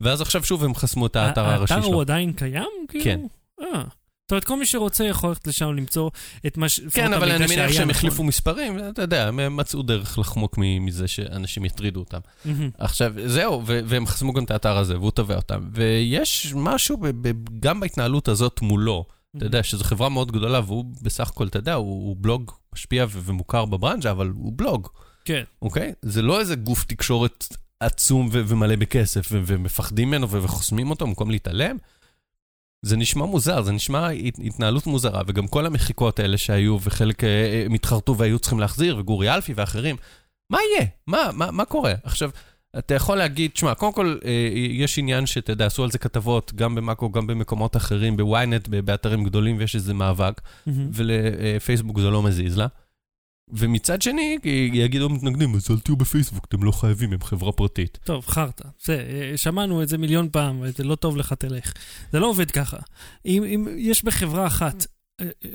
[0.00, 1.94] ואז עכשיו שוב הם חסמו את האתר הראשי האתר שלו.
[1.94, 2.86] הוא עדיין קיים?
[2.88, 3.04] כאילו?
[3.04, 3.20] כן.
[3.60, 3.84] אה.
[4.28, 6.10] זאת אומרת, כל מי שרוצה יכול ללכת לשם למצוא
[6.46, 6.80] את מה ש...
[6.92, 7.90] כן, אבל אני מניח שהם נכון.
[7.90, 12.18] החליפו מספרים, אתה יודע, הם מצאו דרך לחמוק מזה שאנשים יטרידו אותם.
[12.78, 15.60] עכשיו, זהו, והם חסמו גם את האתר הזה, והוא תובע אותם.
[15.72, 16.98] ויש משהו
[17.60, 19.04] גם בהתנהלות הזאת מולו,
[19.36, 23.64] אתה יודע, שזו חברה מאוד גדולה, והוא בסך הכל, אתה יודע, הוא, בלוג משפיע ומוכר
[23.64, 24.88] בברנז'ה, אבל הוא בלוג,
[25.24, 25.42] כן.
[25.62, 25.92] אוקיי?
[26.02, 27.44] זה לא איזה גוף תקשורת
[27.80, 31.76] עצום ומלא בכסף, ומפחדים ממנו וחוסמים אותו במקום להתעלם.
[32.82, 37.28] זה נשמע מוזר, זה נשמע הת- התנהלות מוזרה, וגם כל המחיקות האלה שהיו, וחלק אה,
[37.28, 39.96] אה, הם התחרטו והיו צריכים להחזיר, וגורי אלפי ואחרים,
[40.52, 40.86] מה יהיה?
[41.06, 41.94] מה, מה, מה קורה?
[42.04, 42.30] עכשיו,
[42.78, 46.52] אתה יכול להגיד, שמע, קודם כל, אה, יש עניין שאתה יודע, עשו על זה כתבות,
[46.54, 50.88] גם במאקו, גם במקומות אחרים, בוויינט, באתרים גדולים, ויש איזה מאבק, מהמם.
[50.92, 52.66] ולפייסבוק זה לא מזיז לה.
[53.52, 54.38] ומצד שני,
[54.72, 57.98] יגידו המתנגדים, אז אל תהיו בפייסבוק, אתם לא חייבים, הם חברה פרטית.
[58.04, 58.68] טוב, חרטא.
[58.84, 61.72] זה, אה, שמענו את זה מיליון פעם, זה לא טוב לך, תלך.
[62.12, 62.76] זה לא עובד ככה.
[63.26, 64.86] אם, אם יש בחברה אחת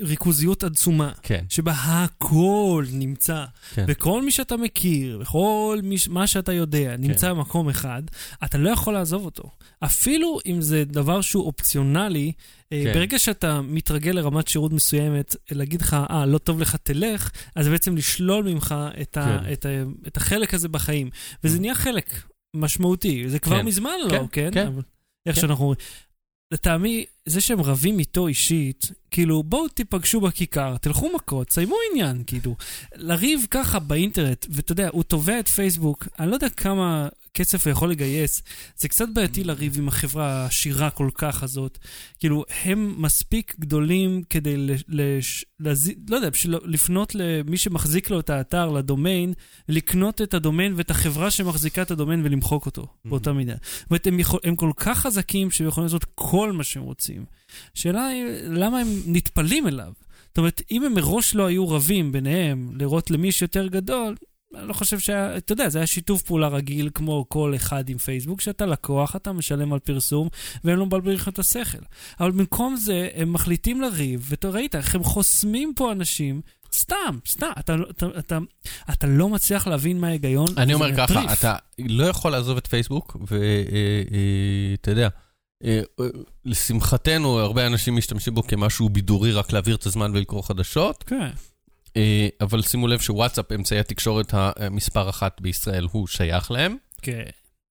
[0.00, 3.84] ריכוזיות עצומה, כן, שבה הכל נמצא, כן.
[3.88, 8.02] וכל מי שאתה מכיר, וכל מי, מה שאתה יודע, נמצא במקום אחד,
[8.44, 9.50] אתה לא יכול לעזוב אותו.
[9.84, 12.32] אפילו אם זה דבר שהוא אופציונלי,
[12.72, 12.94] אה, כן.
[12.94, 17.96] ברגע שאתה מתרגל לרמת שירות מסוימת, להגיד לך, אה, לא טוב לך, תלך, אז בעצם
[17.96, 19.52] לשלול ממך את, ה, כן.
[19.52, 19.68] את, ה,
[20.06, 21.10] את החלק הזה בחיים.
[21.44, 22.22] וזה נהיה חלק
[22.56, 23.28] משמעותי.
[23.28, 23.66] זה כבר כן.
[23.66, 24.50] מזמן כן, לא, כן?
[24.52, 24.66] כן.
[24.66, 24.82] אבל
[25.26, 25.40] איך כן.
[25.40, 25.80] שאנחנו אומרים.
[26.54, 32.56] לטעמי, זה שהם רבים איתו אישית, כאילו, בואו תיפגשו בכיכר, תלכו מכות, סיימו עניין, כאילו.
[32.96, 37.72] לריב ככה באינטרנט, ואתה יודע, הוא תובע את פייסבוק, אני לא יודע כמה כסף הוא
[37.72, 38.42] יכול לגייס.
[38.76, 41.78] זה קצת בעייתי לריב עם החברה העשירה כל כך הזאת.
[42.18, 44.54] כאילו, הם מספיק גדולים כדי.
[44.88, 45.92] לש, לז...
[46.10, 49.32] לא יודע, בשביל לפנות למי שמחזיק לו את האתר, לדומיין,
[49.68, 53.54] לקנות את הדומיין ואת החברה שמחזיקה את הדומיין ולמחוק אותו, באותה מידה.
[53.54, 57.24] זאת אומרת, הם, יכול, הם כל כך חזקים שהם יכולים לעשות כל מה שהם רוצים.
[57.76, 59.92] השאלה היא, למה הם נטפלים אליו?
[60.28, 64.14] זאת אומרת, אם הם מראש לא היו רבים ביניהם לראות למי יש יותר גדול,
[64.56, 67.98] אני לא חושב שהיה, אתה יודע, זה היה שיתוף פעולה רגיל כמו כל אחד עם
[67.98, 70.28] פייסבוק, שאתה לקוח, אתה משלם על פרסום,
[70.64, 71.78] והם לא מבלבלים לך את השכל.
[72.20, 76.40] אבל במקום זה, הם מחליטים לריב, ואתה ראית איך הם חוסמים פה אנשים.
[76.72, 78.38] סתם, סתם, אתה, אתה, אתה,
[78.92, 80.48] אתה לא מצליח להבין מה ההיגיון.
[80.56, 81.38] אני אומר ככה, מטריף.
[81.38, 85.08] אתה לא יכול לעזוב את פייסבוק, ואתה יודע,
[85.64, 86.06] אה, אה,
[86.44, 91.20] לשמחתנו, הרבה אנשים משתמשים בו כמשהו בידורי, רק להעביר את הזמן ולקרוא חדשות, כן.
[91.20, 91.30] אה,
[92.40, 96.76] אבל שימו לב שוואטסאפ, אמצעי התקשורת המספר אחת בישראל, הוא שייך להם.
[97.02, 97.22] כן.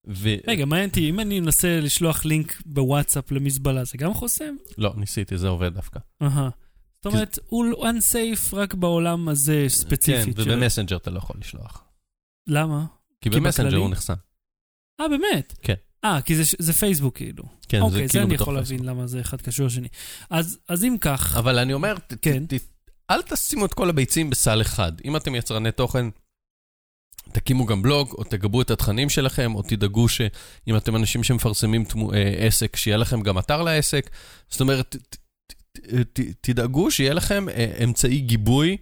[0.08, 0.28] ו...
[0.46, 4.54] רגע, מעניין אותי, אם אני מנסה לשלוח לינק בוואטסאפ למזבלה, זה גם חוסם?
[4.78, 6.00] לא, ניסיתי, זה עובד דווקא.
[6.22, 6.48] אהה.
[6.96, 10.36] זאת אומרת, הוא unsafe רק בעולם הזה כן, ספציפית.
[10.36, 11.84] של- ובמסנג'ר אתה לא יכול לשלוח.
[12.46, 12.84] למה?
[13.20, 13.76] כי במסנג'ר?
[13.76, 14.14] הוא נחסם.
[15.00, 15.54] אה, באמת?
[15.62, 15.74] כן.
[16.04, 17.44] אה, כי זה, זה פייסבוק כאילו.
[17.68, 18.72] כן, זה אוקיי, זה כאילו אני בתוך יכול פייסבוק.
[18.80, 19.88] להבין למה זה אחד קשור לשני.
[20.30, 22.46] אז, אז אם כך, אבל אני אומר, כן.
[22.46, 22.71] ת- ת-
[23.10, 24.92] אל תשימו את כל הביצים בסל אחד.
[25.04, 26.06] אם אתם יצרני תוכן,
[27.32, 32.12] תקימו גם בלוג, או תגבו את התכנים שלכם, או תדאגו שאם אתם אנשים שמפרסמים תמו,
[32.12, 34.10] אה, עסק, שיהיה לכם גם אתר לעסק.
[34.48, 35.16] זאת אומרת, ת-
[35.72, 38.76] ת- ת- תדאגו שיהיה לכם אה, אמצעי גיבוי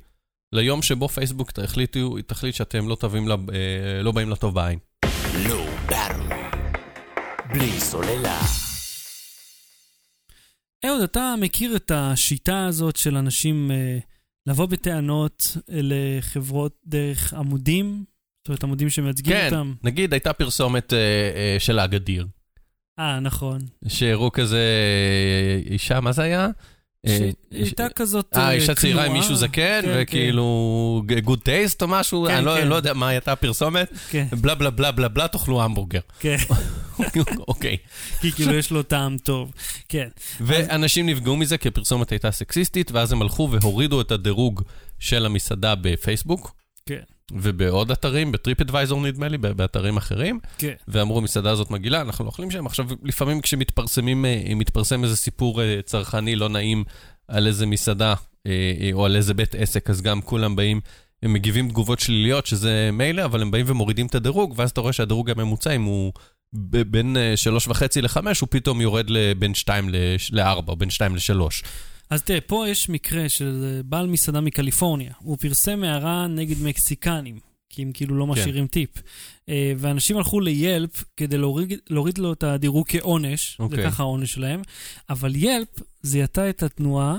[0.52, 4.78] ליום שבו פייסבוק תחליטו, תחליט שאתם לא, לב- אה, לא באים לטוב בעין.
[5.88, 6.37] בארווי.
[7.52, 8.40] בלי סוללה.
[10.86, 13.98] אהוד, אתה מכיר את השיטה הזאת של אנשים אה,
[14.46, 18.04] לבוא בטענות לחברות דרך עמודים?
[18.40, 19.74] זאת אומרת, עמודים שמייצגים כן, אותם?
[19.84, 22.26] נגיד הייתה פרסומת אה, אה, של האגדיר,
[22.98, 23.58] אה, נכון.
[23.88, 24.58] שהראו כזה
[25.66, 26.48] אה, אישה, מה זה היה?
[27.06, 27.18] אה,
[27.52, 29.12] שהייתה כזאת אה, אישה צעירה עם.
[29.12, 32.68] מישהו זקן, כן, וכאילו good taste או משהו, כן, אני לא- כן.
[32.68, 36.00] לא יודע מה הייתה הפרסומת, כן, בלה בלה בלה בלה בלה, תאכלו המבורגר.
[36.20, 36.36] כן,
[37.48, 37.76] אוקיי.
[38.20, 39.52] כי כאילו יש לו טעם טוב.
[39.88, 40.08] כן.
[40.40, 44.62] ואנשים נפגעו מזה כי הפרסומת הייתה סקסיסטית, ואז הם הלכו והורידו את הדירוג
[44.98, 46.54] של המסעדה בפייסבוק.
[46.86, 47.00] כן.
[47.32, 50.72] ובעוד אתרים, בטריפ אדוויזור נדמה לי, באתרים אחרים, כן.
[50.88, 52.66] ואמרו, המסעדה הזאת מגעילה, אנחנו לא אוכלים שם.
[52.66, 56.84] עכשיו, לפעמים כשמתפרסמים, אה, מתפרסם איזה סיפור אה, צרכני לא נעים
[57.28, 58.14] על איזה מסעדה,
[58.46, 60.80] אה, או על איזה בית עסק, אז גם כולם באים,
[61.22, 64.92] הם מגיבים תגובות שליליות, שזה מילא, אבל הם באים ומורידים את הדירוג, ואז אתה רואה
[64.92, 66.12] שהדירוג הממוצע, אם הוא
[66.52, 69.88] בין אה, שלוש וחצי לחמש, הוא פתאום יורד לבין שתיים
[70.32, 71.62] לארבע, בין שתיים לשלוש.
[72.10, 75.12] אז תראה, פה יש מקרה של אה, בעל מסעדה מקליפורניה.
[75.18, 78.30] הוא פרסם הערה נגד מקסיקנים, כי הם כאילו לא כן.
[78.30, 78.90] משאירים טיפ.
[79.48, 83.84] אה, ואנשים הלכו ליילפ כדי להוריד, להוריד לו את הדירוג כעונש, זה אוקיי.
[83.84, 84.62] ככה העונש שלהם,
[85.10, 85.68] אבל ילפ
[86.02, 87.16] זיהתה את התנועה,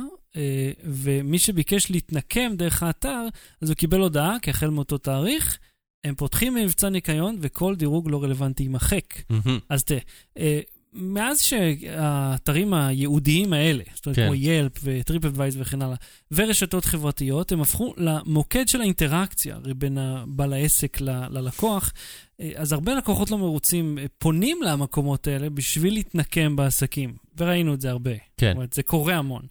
[0.83, 3.27] ומי שביקש להתנקם דרך האתר,
[3.61, 5.57] אז הוא קיבל הודעה, כי החל מאותו תאריך,
[6.03, 9.05] הם פותחים מבצע ניקיון וכל דירוג לא רלוונטי יימחק.
[9.29, 9.59] מהמם.
[9.69, 9.99] אז תראה,
[10.37, 10.59] אה,
[10.93, 14.25] מאז שהאתרים הייעודיים האלה, זאת אומרת, כן.
[14.25, 15.95] כמו ילפ וטריפ אדווייז וכן הלאה,
[16.31, 21.93] ורשתות חברתיות, הם הפכו למוקד של האינטראקציה, בין בעל העסק ל- ללקוח.
[22.41, 27.81] אה, אז הרבה לקוחות לא מרוצים אה, פונים למקומות האלה בשביל להתנקם בעסקים, וראינו את
[27.81, 28.11] זה הרבה.
[28.37, 28.47] כן.
[28.47, 29.41] זאת אומרת, זה קורה המון.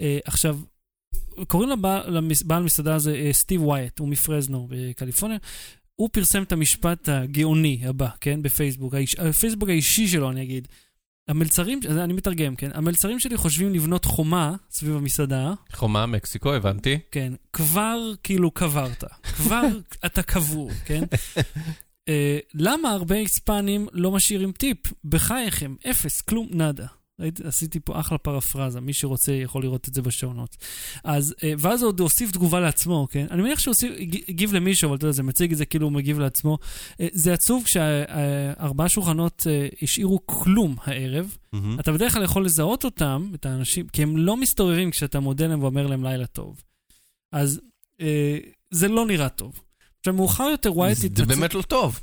[0.00, 0.58] אה, עכשיו,
[1.48, 5.38] קוראים לבעל, למס- בעל מסעדה הזה סטיב ווייט, הוא מפרזנו בקליפורניה.
[6.00, 8.42] הוא פרסם את המשפט הגאוני הבא, כן?
[8.42, 8.94] בפייסבוק.
[8.94, 10.68] האיש, הפייסבוק האישי שלו, אני אגיד.
[11.28, 12.70] המלצרים, אני מתרגם, כן?
[12.74, 16.98] המלצרים שלי חושבים לבנות חומה סביב המסעדה, חומה, מקסיקו, הבנתי.
[17.10, 19.62] כן, כבר כאילו קברת, כבר
[20.06, 21.02] אתה קבור, כן?
[22.08, 24.78] אה, למה הרבה היספנים לא משאירים טיפ?
[25.04, 26.86] בחייכם, אפס, כלום, נאדה.
[27.44, 30.56] עשיתי פה אחלה פרפרזה, מי שרוצה יכול לראות את זה בשעונות.
[31.04, 33.26] אז, אה, ואז הוא עוד הוסיף תגובה לעצמו, כן?
[33.30, 35.86] אני מניח שהוא הוסיף- הג- הגיב למישהו, אבל אתה יודע, זה מציג את זה כאילו
[35.86, 36.58] הוא מגיב לעצמו.
[37.00, 41.36] אה, זה עצוב כשארבעה שולחנות אה, השאירו כלום הערב.
[41.52, 41.80] מהמם.
[41.80, 45.62] אתה בדרך כלל יכול לזהות אותם, את האנשים, כי הם לא מסתובבים כשאתה מודה להם
[45.62, 46.62] ואומר להם לילה טוב.
[47.32, 47.60] אז
[48.70, 49.60] זה לא נראה טוב.
[50.00, 51.24] עכשיו, מאוחר יותר ווייט זה התנצל...
[51.24, 52.00] באמת לא טוב.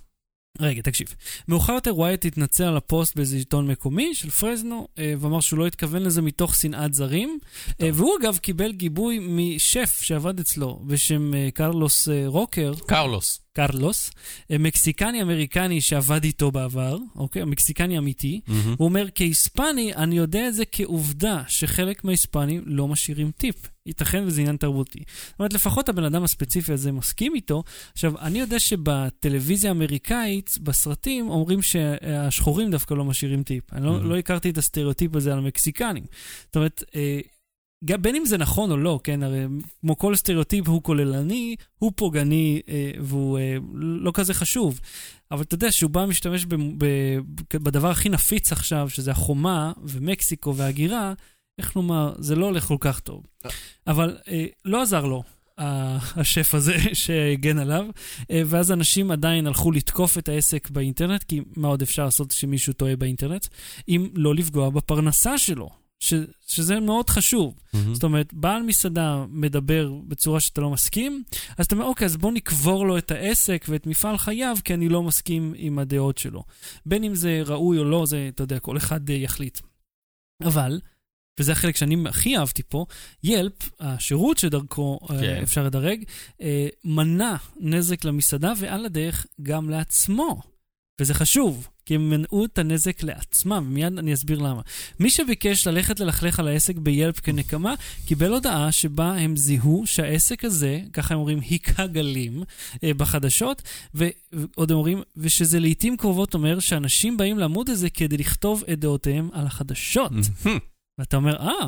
[0.60, 1.16] רגע, תקשיב.
[1.48, 5.68] מאוחר יותר ווייט התנצל על הפוסט באיזה עיתון מקומי של פרזנו, אה, ואמר שהוא לא
[5.68, 7.40] התכוון לזה מתוך שנאת זרים.
[7.82, 13.45] אה, והוא אגב קיבל גיבוי משף שעבד אצלו, בשם אה, קרלוס רוקר, קרלוס.
[13.56, 14.12] קרלוס,
[14.52, 17.46] אה, מקסיקני-אמריקני שעבד איתו בעבר, אוקיי?
[17.46, 18.42] מקסיקני אמיתי.
[18.48, 18.76] מהמם.
[18.78, 23.56] הוא אומר, כהיספני, אני יודע את זה כעובדה שחלק מההיספנים לא משאירים טיפ.
[23.88, 25.00] ייתכן וזה עניין תרבותי.
[25.28, 27.64] זאת אומרת, לפחות הבן אדם הספציפי הזה מסכים איתו.
[27.94, 33.74] עכשיו, אני יודע שבטלוויזיה האמריקאית, בסרטים, אומרים שהשחורים דווקא לא משאירים טיפ.
[33.74, 34.04] אני לא, Mhm.
[34.04, 36.04] לא הכרתי את הסטריאוטיפ הזה על המקסיקנים.
[36.46, 37.20] זאת אומרת, אה,
[37.86, 39.46] גם בין אם זה נכון או לא, כן, הרי
[39.82, 44.80] כמו כל סטריאוטיפ הוא כוללני, הוא פוגעני אה, והוא אה, לא כזה חשוב.
[45.32, 46.86] אבל אתה יודע שהוא בא משתמש ב, ב,
[47.54, 51.14] בדבר הכי נפיץ עכשיו, שזה החומה ומקסיקו והגירה,
[51.58, 53.24] איך נאמר, זה לא הולך כל כך טוב.
[53.88, 55.24] אבל אה, לא עזר לו.
[55.58, 57.86] השף הזה שהגן עליו,
[58.32, 62.74] אה, ואז אנשים עדיין הלכו לתקוף את העסק באינטרנט, כי מה עוד אפשר לעשות כשמישהו
[62.74, 63.48] טועה באינטרנט,
[63.88, 66.14] אם לא לפגוע בפרנסה שלו, ש,
[66.48, 67.56] שזה מאוד חשוב.
[67.74, 67.94] מהמם.
[67.94, 71.24] זאת אומרת, בעל מסעדה מדבר בצורה שאתה לא מסכים,
[71.58, 74.90] אז אתה אומר, אוקיי, אז בוא נקבור לו את העסק ואת מפעל חייו, כי אני
[74.90, 76.44] לא מסכים עם הדעות שלו.
[76.86, 79.60] בין אם זה ראוי או לא, זה, אתה יודע, כל אחד אה, יחליט.
[80.44, 80.80] אבל,
[81.40, 82.86] וזה החלק שאני הכי אהבתי פה,
[83.24, 85.40] ילפ, השירות שדרכו אה, כן.
[85.44, 86.04] אפשר לדרג,
[86.42, 90.42] אה, מנע נזק למסעדה ועל הדרך גם לעצמו.
[91.02, 94.62] וזה חשוב, כי הם מנעו את הנזק לעצמם, ומיד אני אסביר למה.
[95.00, 97.74] מי שביקש ללכת ללכלך על העסק ביילפ כנקמה,
[98.06, 102.44] קיבל הודעה שבה הם זיהו שהעסק הזה, ככה הם אומרים, היכה גלים
[102.84, 103.62] אה, בחדשות,
[103.94, 109.30] ועוד הם אומרים, ושזה לעיתים קרובות אומר שאנשים באים לעמוד הזה כדי לכתוב את דעותיהם
[109.34, 110.12] על החדשות.
[111.00, 111.68] ואתה אומר, אה,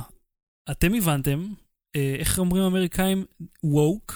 [0.72, 1.48] אתם הבנתם,
[1.96, 3.26] אה, איך אומרים האמריקאים?
[3.66, 4.14] woke,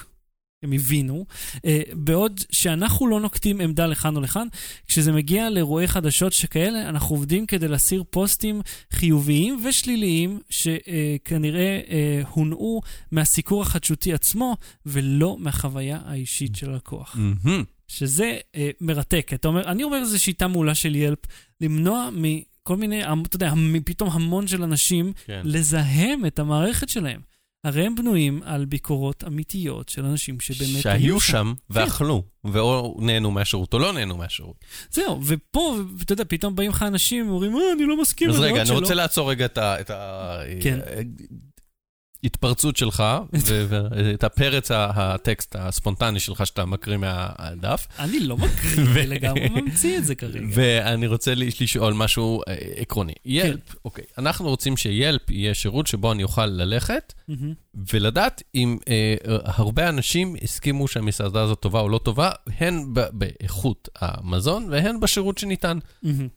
[0.64, 1.26] הם הבינו,
[1.66, 4.48] אה, בעוד שאנחנו לא נוקטים עמדה לכאן או לכאן,
[4.88, 8.62] כשזה מגיע לאירועי חדשות שכאלה, אנחנו עובדים כדי להסיר פוסטים
[8.94, 17.16] חיוביים ושליליים, שכנראה אה, הונעו מהסיקור החדשותי עצמו, ולא מהחוויה האישית של הלקוח.
[17.20, 17.64] מהמם.
[17.88, 19.32] שזה אה, מרתק.
[19.34, 21.20] אתה אומר, אני אומר, זו שיטה מעולה של ילפ,
[21.62, 23.54] למנוע מכל מיני, המ- אתה יודע,
[23.86, 25.42] פתאום המון של אנשים, כן.
[25.44, 27.22] לזהם את המערכת שלהם.
[27.64, 33.74] הרי הם בנויים על ביקורות אמיתיות של אנשים שבאמת שהיו שם ואכלו, ואו נהנו מהשירות
[33.74, 34.56] או לא נהנו מהשירות.
[34.92, 38.52] זהו, ופה, ואתה יודע, פתאום באים לך אנשים ואומרים, אה, אני לא מסכים אז לדעות
[38.52, 40.38] רגע, אני שלו." רוצה לעצור רגע את ה- את ה...
[40.62, 40.80] כן.
[42.24, 43.04] התפרצות שלך,
[43.70, 47.88] ואת הפרץ הטקסט הספונטני שלך שאתה מקריא מהדף.
[48.00, 50.46] אני לא מקריא, אני לגמרי ממציא את זה כרגע.
[50.54, 53.14] ואני רוצה לשאול משהו אה, עקרוני.
[53.26, 57.14] ילפ, אוקיי, אנחנו רוצים שילפ יהיה שירות שבו אני אוכל ללכת.
[57.94, 64.68] ולדעת אם אה, הרבה אנשים הסכימו שהמסעדה הזאת טובה או לא טובה, הן באיכות המזון
[64.70, 65.80] והן בשירות שניתן.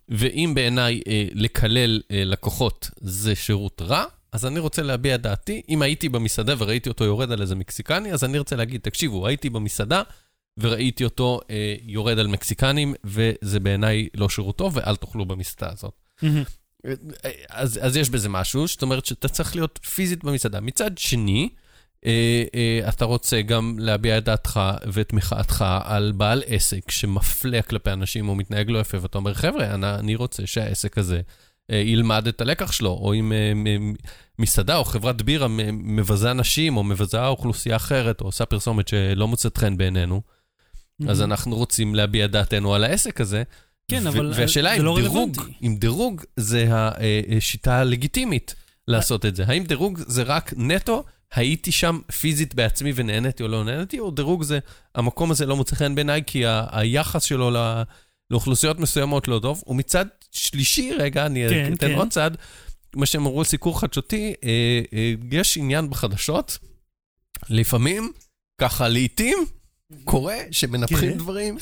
[0.08, 5.62] ואם בעיניי אה, לקלל לקוחות זה שירות רע, אז אני רוצה להביע דעתי.
[5.68, 9.50] אם הייתי במסעדה וראיתי אותו יורד על איזה מקסיקני, אז אני רוצה להגיד, תקשיבו, הייתי
[9.50, 10.02] במסעדה
[10.58, 15.94] וראיתי אותו אה, יורד על מקסיקנים, וזה בעיניי לא שירות טוב, ואל תאכלו במסעדה הזאת.
[16.22, 16.42] מהמם.
[17.50, 20.60] אז, אז יש בזה משהו, זאת אומרת שאתה צריך להיות פיזית במסעדה.
[20.60, 21.48] מצד שני,
[22.06, 24.60] אה, אה, אתה רוצה גם להביע את דעתך
[24.92, 29.74] ואת מחאתך על בעל עסק שמפלה כלפי אנשים או מתנהג לא יפה, ואתה אומר, חבר'ה,
[29.74, 31.22] אני, אני רוצה שהעסק הזה אה,
[31.68, 33.52] ילמד את הלקח שלו, או אם אה,
[34.38, 39.58] מסעדה או חברת בירה מבזה אנשים, או מבזה אוכלוסייה אחרת, או עושה פרסומת שלא מוצאת
[39.58, 40.22] חן בעינינו,
[41.08, 41.32] אז מהמם.
[41.32, 43.42] אנחנו רוצים להביע דעתנו על העסק הזה.
[43.88, 45.36] כן, אבל והשאלה זה אם לא דירוג.
[45.62, 46.68] אם דירוג זה
[47.36, 48.54] השיטה הלגיטימית
[48.88, 49.44] לעשות את זה.
[49.46, 54.42] האם דירוג זה רק נטו, הייתי שם פיזית בעצמי ונהניתי או לא נהניתי, או דירוג
[54.42, 54.58] זה,
[54.94, 57.82] המקום הזה לא מוצא חן בעיניי כי היחס שלו ל-
[58.30, 59.62] לאוכלוסיות מסוימות לא טוב.
[59.66, 61.94] ומצד שלישי, רגע, אני כן, אתן כן.
[61.94, 62.30] עוד צד,
[62.96, 66.58] מה שהם אמרו על סיקור חדשותי, אה, אה, יש עניין בחדשות,
[67.50, 68.12] לפעמים,
[68.60, 69.38] ככה לעיתים,
[70.04, 71.18] קורה שמנפחים כן.
[71.18, 71.58] דברים.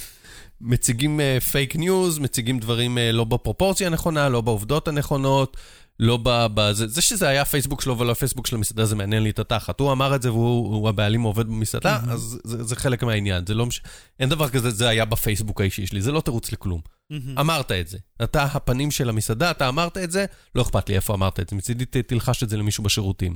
[0.60, 1.20] מציגים
[1.50, 5.56] פייק ניוז, מציגים דברים אה, לא בפרופורציה הנכונה, לא בעובדות הנכונות,
[6.00, 6.46] לא ב...
[6.54, 9.38] ב זה, זה שזה היה הפייסבוק שלו ולא הפייסבוק של המסעדה, זה מעניין לי את
[9.38, 9.80] התחת.
[9.80, 12.10] הוא אמר את זה והוא הוא הבעלים עובד במסעדה, Mhm.
[12.10, 13.46] אז זה, זה חלק מהעניין.
[13.46, 13.82] זה לא מש...
[14.20, 16.80] אין דבר כזה, זה היה בפייסבוק האישי שלי, זה לא תירוץ לכלום.
[17.10, 17.38] מהמם.
[17.38, 17.98] אמרת את זה.
[18.22, 20.24] אתה הפנים של המסעדה, אתה אמרת את זה,
[20.54, 21.56] לא אכפת לי איפה אמרת את זה.
[21.56, 23.34] מצידי תלחש את זה למישהו בשירותים.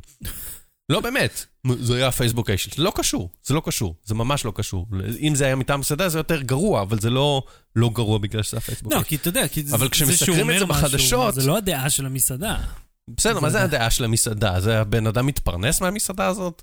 [0.88, 1.44] לא, באמת.
[1.80, 2.70] זה היה הפייסבוק האישי.
[2.76, 3.94] זה לא קשור, זה לא קשור.
[4.04, 4.86] זה ממש לא קשור.
[5.20, 7.42] אם זה היה מטעם מסעדה, זה יותר גרוע, אבל זה לא
[7.76, 9.02] לא גרוע בגלל שזה הפייסבוק לא.
[9.02, 11.90] כי אתה יודע, כי אבל זה כשמסקרים שהוא את זה משהו, בחדשות- זה לא הדעה
[11.90, 12.56] של המסעדה.
[13.08, 14.60] בסדר, מה זה זה הדעה של המסעדה?
[14.60, 16.62] זה הבן אדם מתפרנס מהמסעדה הזאת?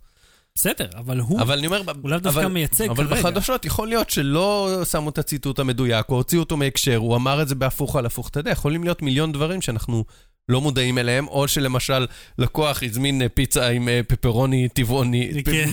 [0.56, 1.82] בסדר, אבל הוא אבל אני אומר...
[2.02, 3.22] הוא לאו דווקא אבל- מייצג אבל כרגע.
[3.22, 7.48] בחדשות יכול להיות שלא שמו את הציטוט המדויק, או הוציאו אותו מהקשר, הוא אמר את
[7.48, 8.30] זה בהפוך על הפוך.
[8.30, 10.06] אתה יודע, יכולים להיות מיליון דברים שאנחנו
[10.50, 12.06] לא מודעים אליהם, או שלמשל
[12.38, 15.32] לקוח הזמין אה, פיצה עם אה, פפרוני טבעוני.
[15.44, 15.70] כן.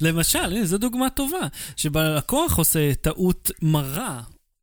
[0.00, 4.20] למשל, זו דוגמה טובה, שבה לקוח עושה טעות מרה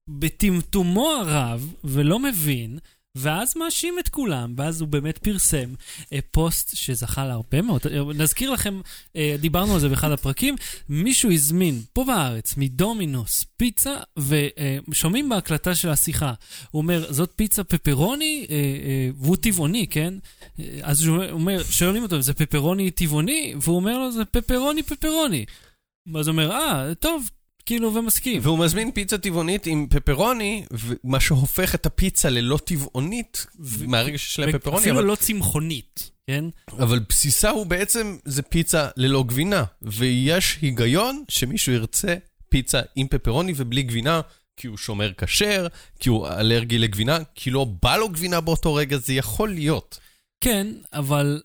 [0.10, 2.80] בטמטומו הרב, ולא מבין,
[3.18, 5.74] ואז מאשים את כולם, ואז הוא באמת פרסם
[6.14, 7.82] אה, פוסט שזכה להרבה מאוד.
[7.92, 8.82] אה, נזכיר לכם,
[9.16, 10.56] אה, דיברנו על זה באחד הפרקים,
[10.90, 16.34] מישהו הזמין פה בארץ, מדומינוס, פיצה, ושומעים בהקלטה של השיחה.
[16.72, 20.14] הוא אומר, זאת פיצה פפרוני, אה, אה, והוא טבעוני, כן?
[20.60, 23.56] אה, אז הוא אומר, שואלים אותו, זה פפרוני טבעוני?
[23.62, 25.46] והוא אומר לו, זה פפרוני פפרוני.
[26.16, 27.30] אז הוא אומר, אה, טוב,
[27.68, 28.40] כאילו, ומסכים.
[28.44, 30.66] והוא מזמין פיצה טבעונית עם פפרוני,
[31.04, 33.46] מה שהופך את הפיצה ללא טבעונית,
[33.88, 36.46] מהרגע שיש להם פפרוני, אפילו אבל- לא צמחונית, כן?
[36.80, 39.64] אבל בסיסה הוא בעצם, זה פיצה ללא גבינה.
[39.82, 42.16] ויש היגיון שמישהו ירצה
[42.50, 44.22] פיצה עם פפרוני ובלי גבינה,
[44.58, 45.68] כי הוא שומר כשר,
[46.00, 50.00] כי הוא אלרגי לגבינה, כי לא בא לו גבינה באותו רגע, זה יכול להיות.
[50.44, 51.42] כן, אבל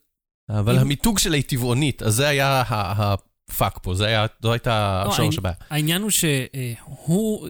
[0.51, 2.63] אבל אם- המיתוג שלה היא טבעונית, אז זה היה
[3.53, 5.55] הפאק פה, זה היה, זו הייתה לא, השורש אני- הבעיה.
[5.71, 7.49] העניין הוא שהוא...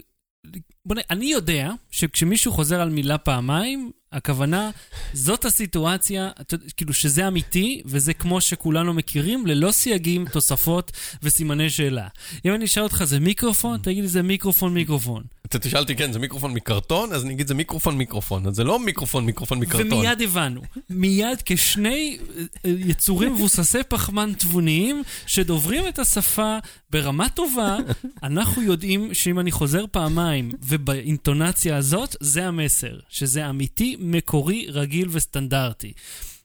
[0.86, 0.98] בוא נ...
[1.10, 4.70] אני יודע שכשמישהו חוזר על מילה פעמיים, הכוונה,
[5.12, 6.30] זאת הסיטואציה,
[6.76, 12.08] כאילו שזה אמיתי, וזה כמו שכולנו מכירים, ללא סייגים, תוספות וסימני שאלה.
[12.44, 13.80] אם אני אשאל אותך, זה מיקרופון?
[13.82, 15.22] תגיד לי, זה מיקרופון, מיקרופון.
[15.56, 18.64] אתה תשאל אותי, כן, זה מיקרופון מקרטון, אז אני אגיד, זה מיקרופון מיקרופון, אז זה
[18.64, 19.92] לא מיקרופון מיקרופון מקרטון.
[19.92, 20.62] ומיד הבנו.
[20.90, 26.58] מיד כשני אה, אה, יצורים מבוססי פחמן תבוניים שדוברים את השפה
[26.90, 27.76] ברמה טובה,
[28.22, 32.98] אנחנו יודעים שאם אני חוזר פעמיים ובאינטונציה הזאת, זה המסר.
[33.08, 35.92] שזה אמיתי, מקורי, רגיל וסטנדרטי.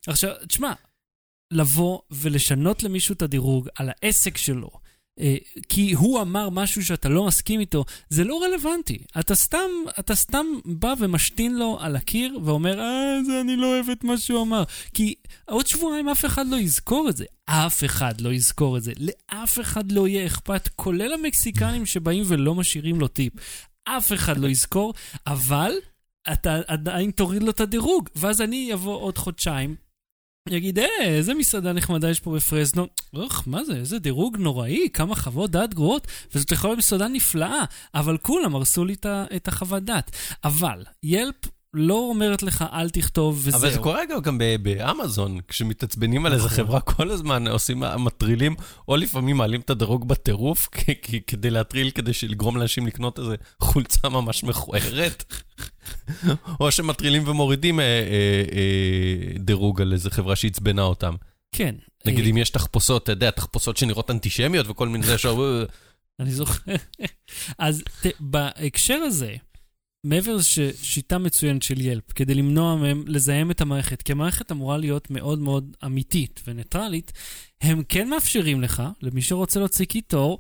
[0.07, 0.73] עכשיו, תשמע,
[1.51, 4.69] לבוא ולשנות למישהו את הדירוג על העסק שלו,
[5.69, 8.97] כי הוא אמר משהו שאתה לא מסכים איתו, זה לא רלוונטי.
[9.19, 13.89] אתה סתם, אתה סתם בא ומשתין לו על הקיר ואומר, אה, זה אני לא אוהב
[13.89, 14.63] את מה שהוא אמר.
[14.93, 17.25] כי עוד שבועיים אף אחד לא יזכור את זה.
[17.45, 18.91] אף אחד לא יזכור את זה.
[18.99, 23.33] לאף אחד לא יהיה אכפת, כולל המקסיקנים שבאים ולא משאירים לו טיפ.
[23.83, 24.93] אף אחד לא יזכור,
[25.27, 25.71] אבל
[26.31, 28.09] אתה עדיין תוריד לו את הדירוג.
[28.15, 29.75] ואז אני אבוא עוד חודשיים,
[30.51, 32.87] יגיד, אה, איזה מסעדה נחמדה יש פה בפרזנו.
[33.15, 36.07] אוח, מה זה, איזה דירוג נוראי, כמה חוות דעת גרועות.
[36.35, 37.63] וזאת יכולה להיות מסעדה נפלאה,
[37.95, 38.95] אבל כולם הרסו לי
[39.35, 40.11] את החוות דעת.
[40.43, 41.35] אבל, ילפ
[41.73, 43.59] לא אומרת לך, אל תכתוב וזהו.
[43.59, 46.57] אבל זה קורה גם, גם באמזון, כשמתעצבנים על איזה נכון.
[46.57, 48.55] חברה כל הזמן, עושים, מטרילים,
[48.87, 50.69] או לפעמים מעלים את הדירוג בטירוף,
[51.27, 55.43] כדי להטריל, כדי לגרום לאנשים לקנות איזה חולצה ממש מכוערת.
[56.59, 61.15] או שמטרילים ומורידים אה, אה, אה, דירוג על איזה חברה שעצבנה אותם.
[61.51, 61.75] כן.
[62.05, 65.15] נגיד אם יש תחפושות, אתה יודע, תחפושות שנראות אנטישמיות וכל מיני זה,
[66.19, 66.75] אני זוכר.
[67.57, 69.35] אז ת, בהקשר הזה,
[70.03, 75.11] מעבר לשיטה מצוינת של ילפ, כדי למנוע מהם לזהם את המערכת, כי המערכת אמורה להיות
[75.11, 77.13] מאוד מאוד אמיתית וניטרלית,
[77.61, 80.37] הם כן מאפשרים לך, למי שרוצה להוציא קיטור,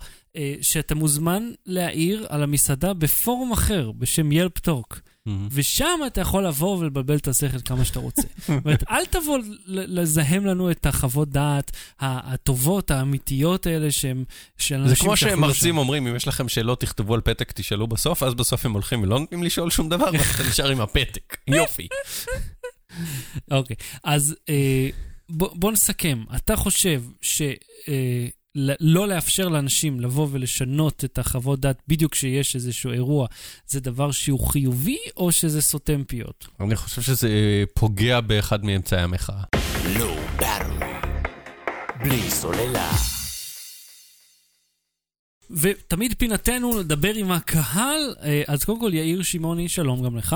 [0.61, 4.99] שאתה מוזמן להעיר על המסעדה בפורום אחר, בשם ילפ טוק.
[5.51, 8.21] ושם אתה יכול לבוא ולבלבל את השכל כמה שאתה רוצה.
[8.49, 14.23] אומרת, אל תבוא לזהם לנו את החוות דעת הטובות, האמיתיות האלה שהם...
[14.57, 15.77] של זה אנשים כמו שאכלו שמרצים.
[15.77, 19.19] אומרים, אם יש לכם שאלות, תכתבו על פתק, תשאלו בסוף, אז בסוף הם הולכים ולא
[19.19, 21.37] נותנים לשאול שום דבר, ואתה נשאר עם הפתק.
[21.47, 21.87] יופי.
[23.51, 24.89] אוקיי, אז אה,
[25.29, 26.23] בוא, בוא נסכם.
[26.35, 27.41] אתה חושב ש...
[27.87, 28.27] אה,
[28.79, 33.27] לא לאפשר לאנשים לבוא ולשנות את החוות דעת בדיוק כשיש איזשהו אירוע,
[33.67, 36.47] זה דבר שהוא חיובי או שזה סותם פיות?
[36.59, 39.43] אני חושב שזה אה, פוגע באחד מאמצעי המחאה.
[39.99, 40.17] לא.
[42.03, 42.91] בלי סוללה.
[45.51, 50.35] ותמיד פינתנו לדבר עם הקהל, אה, אז קודם כל יאיר שמעוני, שלום גם לך.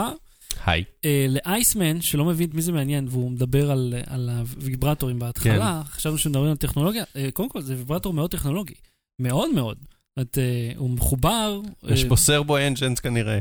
[0.66, 0.84] היי.
[1.06, 6.18] אה, לאייסמן, שלא מבין את מי זה מעניין, והוא מדבר על, על הוויברטורים בהתחלה, חשבנו
[6.18, 8.74] שמדברים על טכנולוגיה, אה, קודם כל זה ויברטור מאוד טכנולוגי,
[9.22, 9.78] מאוד מאוד.
[10.22, 11.62] את, אה, הוא מחובר.
[11.88, 13.40] יש אה, פה סרבו אנג'נס כנראה.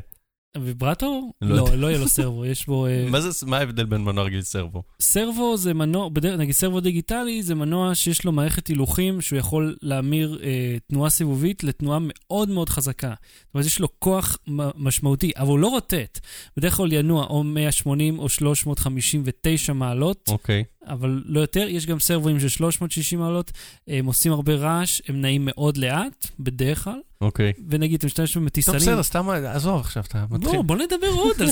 [0.59, 1.33] ויברטור?
[1.41, 1.77] לא לא.
[1.77, 2.87] לא יהיה לו סרבו, יש בו...
[2.87, 3.07] אה,
[3.47, 4.83] מה ההבדל בין מנוע רגיל לסרבו?
[5.01, 10.39] סרבו זה מנוע, נגיד סרבו דיגיטלי זה מנוע שיש לו מערכת הילוכים שהוא יכול להמיר
[10.43, 13.15] אה, תנועה סיבובית לתנועה מאוד מאוד חזקה.
[13.47, 14.39] זאת אומרת, יש לו כוח
[14.77, 16.21] משמעותי, אבל הוא לא רוטט.
[16.57, 20.65] בדרך כלל ינוע או 180 או 359 מעלות, אוקיי.
[20.87, 21.67] אבל לא יותר.
[21.69, 23.53] יש גם סרבואים של 360 מעלות,
[23.89, 27.53] הם עושים הרבה רעש, הם נעים מאוד לאט, בדרך כלל, אוקיי.
[27.69, 28.77] ונגיד, אתה משתמש טוב, במטיסנים.
[28.77, 30.57] בסדר, סתם, עזוב עכשיו, אתה מתחיל.
[30.57, 31.49] לא, בוא נדבר עוד על.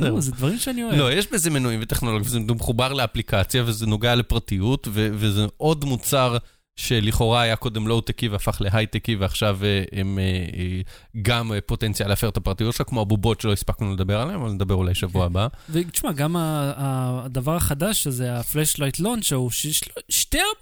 [0.10, 0.94] נו, זה דברים שאני אוהב.
[0.94, 6.36] לא, יש בזה מנועים וטכנולוגיה, וזה מחובר לאפליקציה, וזה נוגע לפרטיות, ו- וזה עוד מוצר
[6.78, 10.80] שלכאורה היה קודם לואו-טקי והפך להייטקי, ועכשיו אה, הם אה, אה,
[11.22, 14.94] גם פוטנציאל להפר את הפרטיות שלך, כמו הבובות שלא הספקנו לדבר עליהן, אבל נדבר אולי
[14.94, 15.46] שבוע הבא.
[15.70, 19.50] ותשמע, גם הדבר החדש הזה, ה-Flashlight Launch, הוא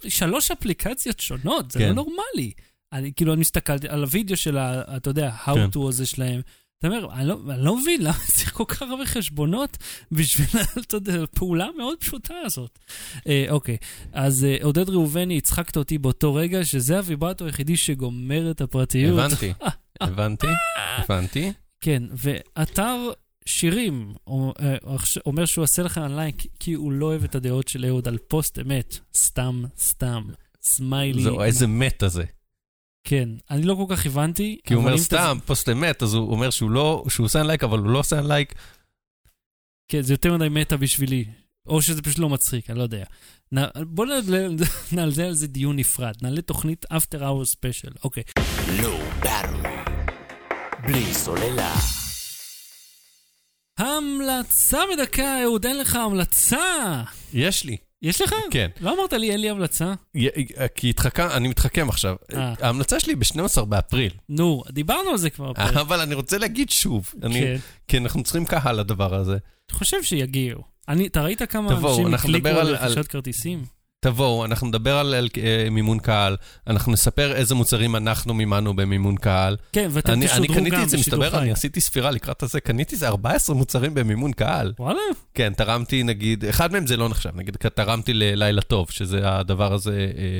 [0.07, 1.87] שלוש אפליקציות שונות, זה כן.
[1.87, 2.51] לא נורמלי.
[2.93, 4.97] אני כאילו, אני מסתכלתי על הוידאו של ה...
[4.97, 5.51] אתה יודע, כן.
[5.51, 6.41] ה-how-to הזה שלהם.
[6.79, 9.77] אתה אומר, אני לא, אני לא מבין למה צריך כל כך הרבה חשבונות
[10.11, 10.47] בשביל,
[10.87, 12.79] אתה יודע, הפעולה המאוד פשוטה הזאת.
[13.27, 13.77] אה, אוקיי,
[14.13, 19.19] אז אה, עודד ראובני, הצחקת אותי באותו רגע, שזה הוויברטור היחידי שגומר את הפרטיות.
[19.19, 19.53] הבנתי,
[20.01, 20.47] הבנתי,
[20.97, 21.51] הבנתי.
[21.81, 23.11] כן, ואתר
[23.45, 24.53] שירים אומר-
[25.25, 28.59] אומר שהוא עושה לך לייק כי הוא לא אוהב את הדעות של אהוד על פוסט
[28.59, 28.99] אמת.
[29.15, 30.23] סתם, סתם.
[30.61, 31.23] סמיילי.
[31.23, 32.23] זהו, איזה meta זה.
[33.09, 34.57] כן, אני לא כל כך הבנתי.
[34.65, 37.79] כי הוא אומר סתם, פוסט אמת, אז הוא אומר שהוא לא, שהוא עושה לייק, אבל
[37.79, 38.53] הוא לא עושה לייק.
[39.87, 41.25] כן, זה יותר מדי מטה בשבילי.
[41.67, 43.03] או שזה פשוט לא מצחיק, אני לא יודע.
[43.53, 44.05] נ- בוא
[44.91, 46.13] נעלה על זה דיון נפרד.
[46.21, 47.93] נעלה תוכנית After Hour Special.
[48.03, 48.23] אוקיי.
[48.79, 49.89] Low Battery.
[50.87, 51.75] בלי סוללה.
[53.77, 57.03] המלצה בדקה, אהוד, אין לך המלצה.
[57.33, 58.35] יש לי, יש לך?
[58.51, 58.69] כן.
[58.81, 59.93] לא אמרת לי, אין לי המלצה?
[60.75, 62.15] כי התחכם, אני מתחכם עכשיו.
[62.35, 62.53] אה.
[62.61, 65.51] ההמלצה שלי ב-12 באפריל, נו, דיברנו על זה כבר.
[65.51, 65.75] בפרק.
[65.77, 67.55] אבל אני רוצה להגיד שוב, כן.
[67.87, 69.31] כי אנחנו צריכים קהל לדבר הזה.
[69.71, 70.61] אני חושב שיגיעו.
[71.05, 73.65] אתה ראית כמה אנשים הקליקו על- רכישת כרטיסים?
[74.07, 76.35] תבואו, אנחנו נדבר על, על אה, מימון קהל,
[76.67, 79.57] אנחנו נספר איזה מוצרים אנחנו מימנו במימון קהל.
[79.71, 81.39] כן, ואתם אני, אני תשודרו קניתי גם את זה, מסתבר.
[81.39, 84.73] אני עשיתי ספירה לקראת הזה, קניתי איזה 14 מוצרים במימון קהל.
[84.79, 84.99] וואלה?
[85.33, 90.11] כן, תרמתי נגיד, אחד מהם זה לא נחשב, נגיד תרמתי ללילה טוב, שזה הדבר הזה,
[90.17, 90.39] אה,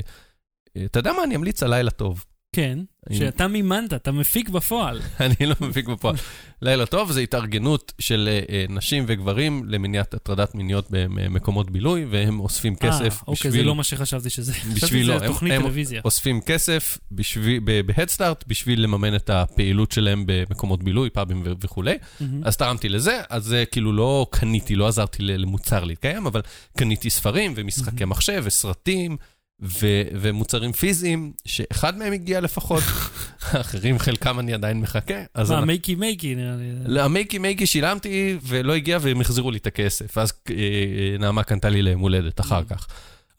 [0.78, 2.24] אה, אתה יודע מה, אני אמליץ על לילה טוב.
[2.56, 2.80] כן,
[3.14, 5.02] שאתה מימנת, אתה מפיק בפועל.
[5.20, 6.16] אני לא מפיק בפועל.
[6.62, 12.40] לילה טוב זה התארגנות של אה, אה, נשים וגברים למניעת הטרדת מיניות במקומות בילוי, והם
[12.40, 13.66] אוספים כסף אה, אוקיי, זה בשביל...
[13.68, 14.54] לא מה שחשבתי שזה.
[14.54, 16.02] חשבתי בשביל שזה הם- תוכנית הם- טלוויזיה.
[16.06, 21.96] אוספים כסף בשביל- בהדסטארט בשביל לממן את הפעילות שלהם במקומות בילוי, פאבים וכולי.
[22.44, 26.42] אז תרמתי לזה, אז זה כאילו לא קניתי, לא עזרתי למוצר להתקיים, אבל
[26.78, 29.18] קניתי ספרים ומשחקי מחשב וסרטים
[29.62, 32.84] ו- ומוצרים פיזיים, שאחד מהם הגיע לפחות,
[33.42, 35.14] האחרים חלקם אני עדיין מחכה.
[35.34, 36.64] אז מה, מייקי מייקי נראה לי.
[36.86, 40.18] למייקי מייקי שילמתי ולא הגיע והם החזירו לי את הכסף.
[40.18, 42.88] אז אה, אה, נעמה קנתה לי ליום הולדת אחר כך.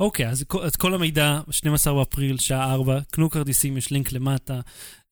[0.00, 4.60] אוקיי, אז כל- אז כל המידע, 12 באפריל, שעה 4, קנו כרטיסים, יש לינק למטה,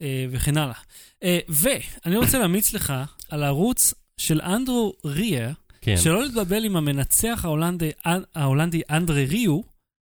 [0.02, 0.74] אה, וכן הלאה.
[1.22, 2.92] אה, ואני רוצה להמליץ לך
[3.30, 5.96] על הערוץ של אנדרו ריה, כן.
[5.96, 7.90] שלא להתבלבל עם המנצח ההולנדי,
[8.34, 9.60] ההולנדי אנדרה ריו,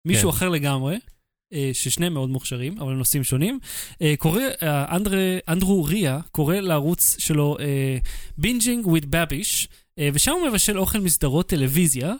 [0.09, 0.37] מישהו כן.
[0.37, 0.99] אחר לגמרי,
[1.53, 3.59] אה, ששניהם מאוד מוכשרים, אבל נושאים שונים.
[4.03, 7.57] אה, קורא, אה, אנדרה, אנדרו ריה קורא לערוץ שלו
[8.39, 12.15] Binging with Babish, אה, ושם הוא מבשל אוכל מסדרות טלוויזיה,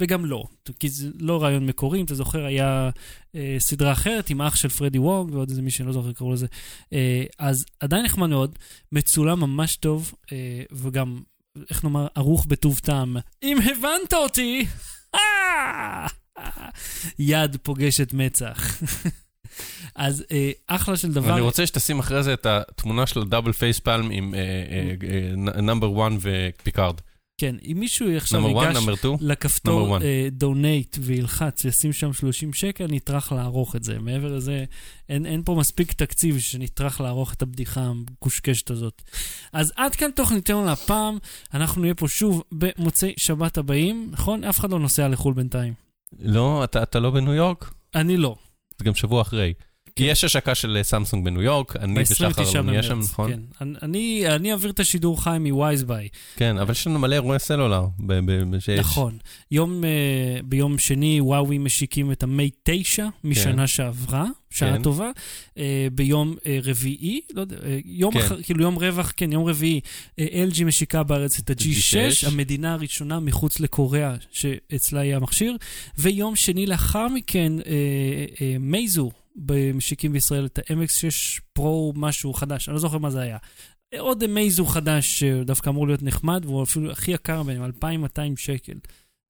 [0.00, 0.44] וגם לא,
[0.80, 2.90] כי זה לא רעיון מקורי, אם אתה זוכר, היה
[3.34, 6.32] אה, סדרה אחרת עם אח של פרדי וונג ועוד איזה מישהו, אני לא זוכר קראו
[6.32, 6.46] לזה.
[6.92, 8.58] אה, אז עדיין נחמד מאוד,
[8.92, 11.20] מצולם ממש טוב, אה, וגם,
[11.70, 13.16] איך נאמר, ערוך בטוב טעם.
[13.42, 14.66] אם הבנת אותי!
[17.18, 18.82] יד פוגשת מצח.
[19.94, 21.32] אז אה, אחלה של דבר.
[21.32, 24.34] אני רוצה שתשים אחרי זה את התמונה של ה double facepalm עם
[25.62, 27.00] number 1 ופיקארד.
[27.38, 29.16] כן, אם מישהו עכשיו number 1, ייגש number 2.
[29.20, 29.98] לכפתור.
[30.30, 33.98] donate וילחץ, ישים שם 30 שקל, נטרח לערוך את זה.
[33.98, 34.64] מעבר לזה,
[35.08, 39.02] אין, אין פה מספיק תקציב שנטרח לערוך את הבדיחה המקושקשת הזאת.
[39.52, 41.18] אז עד כאן תוכניתנו להפעם,
[41.54, 44.44] אנחנו נהיה פה שוב במוצאי שבת הבאים, נכון?
[44.44, 45.85] אף אחד לא נוסע לחו"ל בינתיים.
[46.18, 47.74] לא, אתה אתה לא בניו יורק?
[47.94, 48.36] אני לא.
[48.78, 49.52] זה גם שבוע אחרי.
[49.96, 52.98] כי יש השקה של אה, סמסונג בניו יורק, אני ושחר ב-29 נהיה שם.
[52.98, 53.30] נכון?
[53.32, 53.40] כן.
[53.82, 56.08] אני- אני, אעביר את השידור חי מווייזביי.
[56.36, 57.86] כן, אבל יש לנו מלא אירועי סלולר.
[58.00, 59.18] ב- ב- שיש- נכון.
[59.50, 59.86] יום, uh,
[60.46, 64.82] ביום שני וואוי משיקים את המי 9 משנה שעברה, שעה כן.
[64.82, 65.10] טובה.
[65.54, 65.58] Uh,
[65.92, 68.18] ביום רביעי, לא יודע, יום כן.
[68.20, 69.80] אחר, כאילו יום רווח, כן, יום רביעי,
[70.20, 71.64] LG משיקה בארץ את ה-G6,
[72.24, 72.28] G6.
[72.32, 75.56] המדינה הראשונה מחוץ לקוריאה שאצלה יהיה המכשיר.
[75.98, 79.10] ויום שני לאחר מכן, uh, uh, מייזו.
[79.36, 83.38] במשיקים בישראל את ה-MX6 פרו משהו חדש, אני לא זוכר מה זה היה.
[83.98, 88.72] עוד מייזו חדש שדווקא אמור להיות נחמד, והוא אפילו הכי יקר בהם, 2,200 שקל.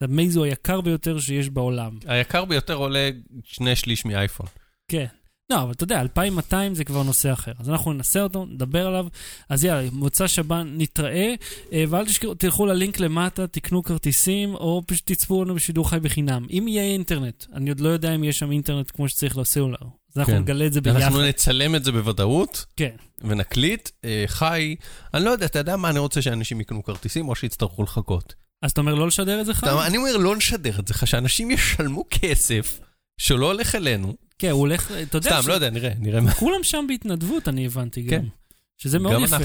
[0.01, 1.99] זה המייזו היקר ביותר שיש בעולם.
[2.07, 3.11] היקר ביותר עולה
[3.45, 4.47] שני שליש מאייפון.
[4.89, 5.07] כן.
[5.51, 7.53] לא, אבל אתה יודע, 2,200 זה כבר נושא אחר.
[7.59, 9.07] אז אנחנו ננסה אותו, נדבר עליו.
[9.49, 11.35] אז יאללה, מוצא שב"ן נתראה,
[11.73, 16.47] אה, ואל תשכחו, תלכו ללינק למטה, תקנו כרטיסים, או פשוט תצפו לנו בשידור חי בחינם.
[16.51, 19.77] אם יהיה אינטרנט, אני עוד לא יודע אם יש שם אינטרנט כמו שצריך לסלולר.
[20.13, 20.39] אז אנחנו כן.
[20.39, 21.01] נגלה את זה ביחד.
[21.01, 22.97] אנחנו נצלם את זה בוודאות, כן.
[23.21, 23.89] ונקליט.
[24.05, 24.77] אה, חי,
[25.15, 28.35] אני לא יודע, אתה יודע מה, אני רוצה שאנשים יקנו כרטיסים, או שיצטרכו לחכות.
[28.63, 29.67] אז אתה אומר לא לשדר את זה חי?
[29.67, 32.81] אתה- אני אומר, לא נשדר את זה, שאנשים ישלמו כסף
[33.21, 34.26] שלא הולך אלינו.
[34.39, 36.31] כן, הוא הולך, אתה יודע, סתם, לא יודע, נראה, נראה מה.
[36.35, 38.09] כולם שם בהתנדבות, אני הבנתי גם.
[38.11, 38.25] כן.
[38.79, 39.37] שזה מאוד גם יפה.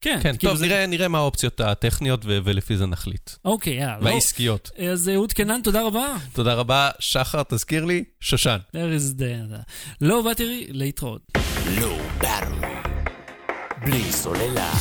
[0.00, 3.30] כן, כן, כאילו טוב, זה- נראה- נראה מה האופציות הטכניות, ו- ולפי זה נחליט.
[3.44, 3.98] אוקיי, יאללה.
[4.00, 4.04] לא.
[4.04, 4.70] והעסקיות.
[4.90, 6.16] אז אהוד קנן, תודה רבה.
[6.32, 8.56] תודה רבה, שחר, תזכיר לי, שושן.
[8.76, 9.54] There is the...
[10.00, 11.22] לא, באתי להתראות.
[11.78, 12.88] Low Battery.
[13.84, 14.72] בלי סוללה.